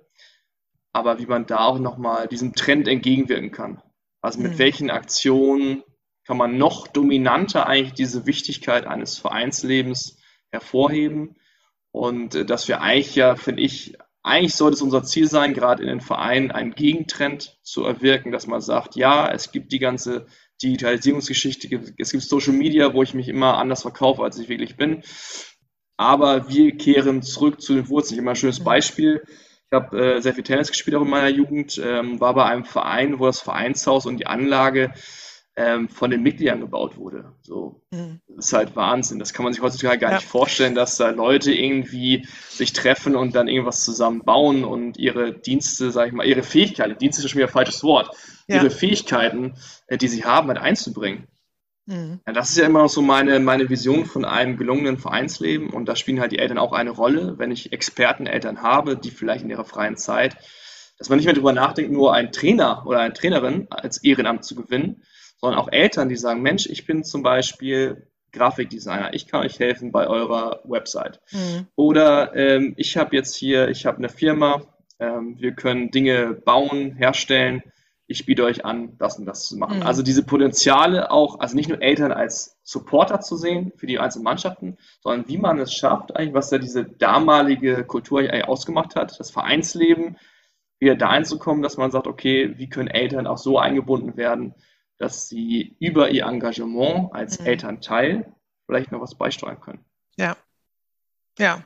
[0.92, 3.82] Aber wie man da auch nochmal diesem Trend entgegenwirken kann.
[4.20, 4.58] Also mit mhm.
[4.58, 5.82] welchen Aktionen
[6.24, 10.18] kann man noch dominanter eigentlich diese Wichtigkeit eines Vereinslebens
[10.50, 11.36] hervorheben.
[11.92, 15.82] Und äh, dass wir eigentlich ja, finde ich, eigentlich sollte es unser Ziel sein, gerade
[15.82, 20.26] in den Vereinen einen Gegentrend zu erwirken, dass man sagt, ja, es gibt die ganze
[20.62, 21.68] Digitalisierungsgeschichte,
[21.98, 25.02] es gibt Social Media, wo ich mich immer anders verkaufe, als ich wirklich bin.
[25.96, 28.14] Aber wir kehren zurück zu den Wurzeln.
[28.14, 28.64] Ich habe mal ein schönes mhm.
[28.64, 29.22] Beispiel.
[29.26, 32.64] Ich habe äh, sehr viel Tennis gespielt auch in meiner Jugend, ähm, war bei einem
[32.64, 34.92] Verein, wo das Vereinshaus und die Anlage
[35.56, 37.32] ähm, von den Mitgliedern gebaut wurde.
[37.42, 38.20] So, mhm.
[38.28, 39.18] das ist halt Wahnsinn.
[39.18, 40.16] Das kann man sich heutzutage gar ja.
[40.16, 45.32] nicht vorstellen, dass da Leute irgendwie sich treffen und dann irgendwas zusammen bauen und ihre
[45.32, 48.16] Dienste, sag ich mal, ihre Fähigkeiten, Dienste ist schon wieder ein falsches Wort,
[48.48, 48.56] ja.
[48.56, 49.54] ihre Fähigkeiten,
[49.88, 51.28] äh, die sie haben, halt einzubringen.
[51.86, 52.20] Mhm.
[52.26, 55.86] Ja, das ist ja immer noch so meine, meine Vision von einem gelungenen Vereinsleben und
[55.86, 59.50] da spielen halt die Eltern auch eine Rolle, wenn ich Experteneltern habe, die vielleicht in
[59.50, 60.36] ihrer freien Zeit,
[60.96, 64.54] dass man nicht mehr darüber nachdenkt, nur einen Trainer oder eine Trainerin als Ehrenamt zu
[64.54, 65.02] gewinnen,
[65.42, 69.90] sondern auch Eltern, die sagen, Mensch, ich bin zum Beispiel Grafikdesigner, ich kann euch helfen
[69.92, 71.20] bei eurer Website.
[71.32, 71.66] Mhm.
[71.74, 74.62] Oder ähm, ich habe jetzt hier, ich habe eine Firma,
[75.00, 77.62] ähm, wir können Dinge bauen, herstellen,
[78.06, 79.78] ich biete euch an, das und das zu machen.
[79.78, 79.82] Mhm.
[79.82, 84.24] Also diese Potenziale auch, also nicht nur Eltern als Supporter zu sehen für die einzelnen
[84.24, 89.18] Mannschaften, sondern wie man es schafft, eigentlich, was ja diese damalige Kultur eigentlich ausgemacht hat,
[89.18, 90.16] das Vereinsleben,
[90.78, 94.54] wieder da einzukommen, dass man sagt, okay, wie können Eltern auch so eingebunden werden,
[95.02, 97.46] dass sie über ihr Engagement als mhm.
[97.46, 98.32] Elternteil
[98.66, 99.84] vielleicht noch was beisteuern können.
[100.16, 100.36] Ja,
[101.38, 101.64] ja.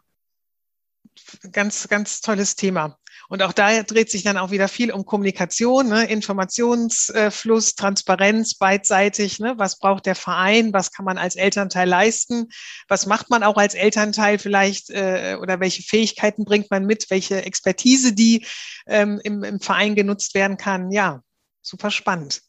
[1.53, 2.99] Ganz, ganz tolles Thema.
[3.28, 6.05] Und auch da dreht sich dann auch wieder viel um Kommunikation, ne?
[6.05, 9.39] Informationsfluss, Transparenz beidseitig.
[9.39, 9.55] Ne?
[9.57, 10.72] Was braucht der Verein?
[10.72, 12.49] Was kann man als Elternteil leisten?
[12.89, 17.11] Was macht man auch als Elternteil vielleicht äh, oder welche Fähigkeiten bringt man mit?
[17.11, 18.47] Welche Expertise, die
[18.87, 20.91] ähm, im, im Verein genutzt werden kann?
[20.91, 21.22] Ja,
[21.62, 22.43] super spannend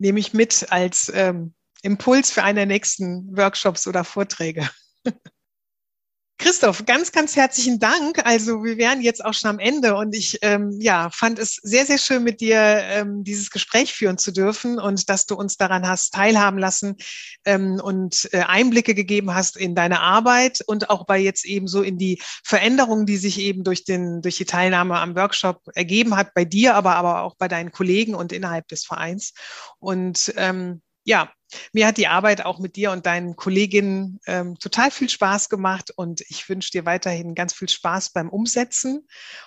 [0.00, 4.68] nehme ich mit als ähm, Impuls für einen der nächsten Workshops oder Vorträge.
[6.40, 8.24] Christoph, ganz, ganz herzlichen Dank.
[8.24, 11.84] Also wir wären jetzt auch schon am Ende und ich ähm, ja, fand es sehr,
[11.84, 15.86] sehr schön, mit dir ähm, dieses Gespräch führen zu dürfen und dass du uns daran
[15.86, 16.96] hast teilhaben lassen
[17.44, 21.82] ähm, und äh, Einblicke gegeben hast in deine Arbeit und auch bei jetzt eben so
[21.82, 26.32] in die Veränderungen, die sich eben durch, den, durch die Teilnahme am Workshop ergeben hat,
[26.32, 29.34] bei dir, aber, aber auch bei deinen Kollegen und innerhalb des Vereins.
[29.78, 31.32] Und ähm, ja,
[31.72, 35.90] mir hat die Arbeit auch mit dir und deinen Kolleginnen ähm, total viel Spaß gemacht
[35.94, 39.06] und ich wünsche dir weiterhin ganz viel Spaß beim Umsetzen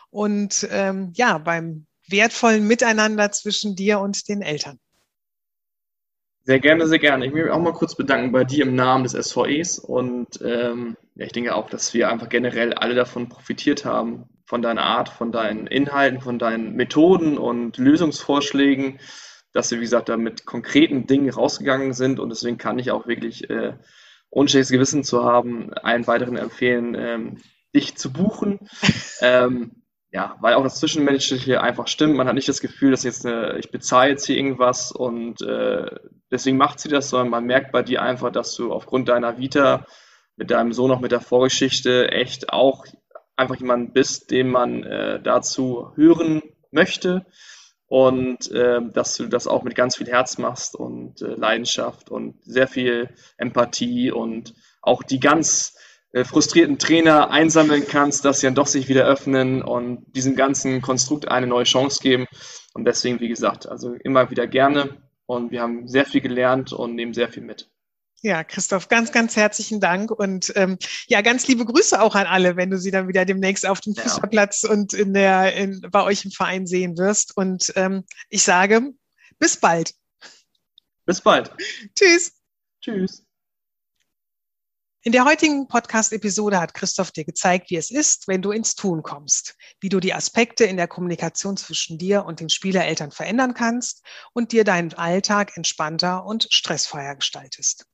[0.10, 4.80] und ähm, ja, beim wertvollen Miteinander zwischen dir und den Eltern.
[6.46, 7.26] Sehr gerne, sehr gerne.
[7.26, 10.98] Ich möchte mich auch mal kurz bedanken bei dir im Namen des SVEs und ähm,
[11.16, 15.08] ja, ich denke auch, dass wir einfach generell alle davon profitiert haben, von deiner Art,
[15.08, 19.00] von deinen Inhalten, von deinen Methoden und Lösungsvorschlägen,
[19.54, 23.08] dass wir, wie gesagt, da mit konkreten Dingen rausgegangen sind und deswegen kann ich auch
[23.08, 23.74] wirklich, äh,
[24.30, 27.38] ohne schlechtes Gewissen zu haben, allen weiteren empfehlen, ähm,
[27.76, 28.60] dich zu buchen.
[29.22, 32.16] ähm, ja, weil auch das Zwischenmenschliche einfach stimmt.
[32.16, 35.90] Man hat nicht das Gefühl, dass jetzt eine, ich bezahle jetzt hier irgendwas und äh,
[36.30, 39.86] deswegen macht sie das, sondern man merkt bei dir einfach, dass du aufgrund deiner Vita
[40.36, 42.86] mit deinem Sohn noch mit der Vorgeschichte echt auch
[43.36, 46.42] einfach jemand bist, den man äh, dazu hören
[46.72, 47.26] möchte
[47.94, 52.44] und äh, dass du das auch mit ganz viel Herz machst und äh, Leidenschaft und
[52.44, 55.78] sehr viel Empathie und auch die ganz
[56.12, 60.82] äh, frustrierten Trainer einsammeln kannst, dass sie dann doch sich wieder öffnen und diesem ganzen
[60.82, 62.26] Konstrukt eine neue Chance geben.
[62.74, 64.98] Und deswegen, wie gesagt, also immer wieder gerne.
[65.28, 67.70] Und wir haben sehr viel gelernt und nehmen sehr viel mit.
[68.26, 72.56] Ja, Christoph, ganz, ganz herzlichen Dank und ähm, ja, ganz liebe Grüße auch an alle,
[72.56, 76.24] wenn du sie dann wieder demnächst auf dem Fußballplatz und in der in, bei euch
[76.24, 77.36] im Verein sehen wirst.
[77.36, 78.94] Und ähm, ich sage,
[79.40, 79.94] bis bald.
[81.06, 81.54] Bis bald.
[81.96, 82.32] Tschüss.
[82.80, 83.26] Tschüss.
[85.02, 89.04] In der heutigen Podcast-Episode hat Christoph dir gezeigt, wie es ist, wenn du ins Tun
[89.04, 94.02] kommst, wie du die Aspekte in der Kommunikation zwischen dir und den Spielereltern verändern kannst
[94.32, 97.86] und dir deinen Alltag entspannter und stressfreier gestaltest.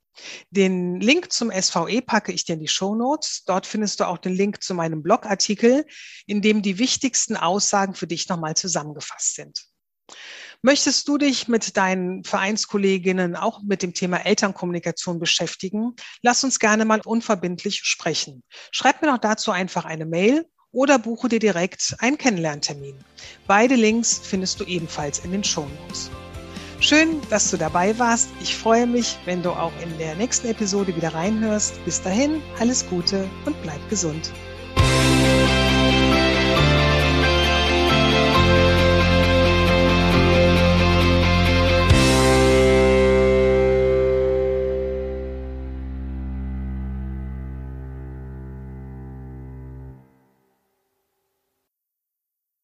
[0.50, 3.44] Den Link zum SVE packe ich dir in die Show Notes.
[3.46, 5.86] Dort findest du auch den Link zu meinem Blogartikel,
[6.26, 9.66] in dem die wichtigsten Aussagen für dich nochmal zusammengefasst sind.
[10.62, 15.96] Möchtest du dich mit deinen Vereinskolleginnen auch mit dem Thema Elternkommunikation beschäftigen?
[16.22, 18.44] Lass uns gerne mal unverbindlich sprechen.
[18.72, 22.96] Schreib mir noch dazu einfach eine Mail oder buche dir direkt einen Kennenlerntermin.
[23.48, 26.12] Beide Links findest du ebenfalls in den Shownotes.
[26.82, 28.30] Schön, dass du dabei warst.
[28.42, 31.84] Ich freue mich, wenn du auch in der nächsten Episode wieder reinhörst.
[31.84, 34.32] Bis dahin, alles Gute und bleib gesund.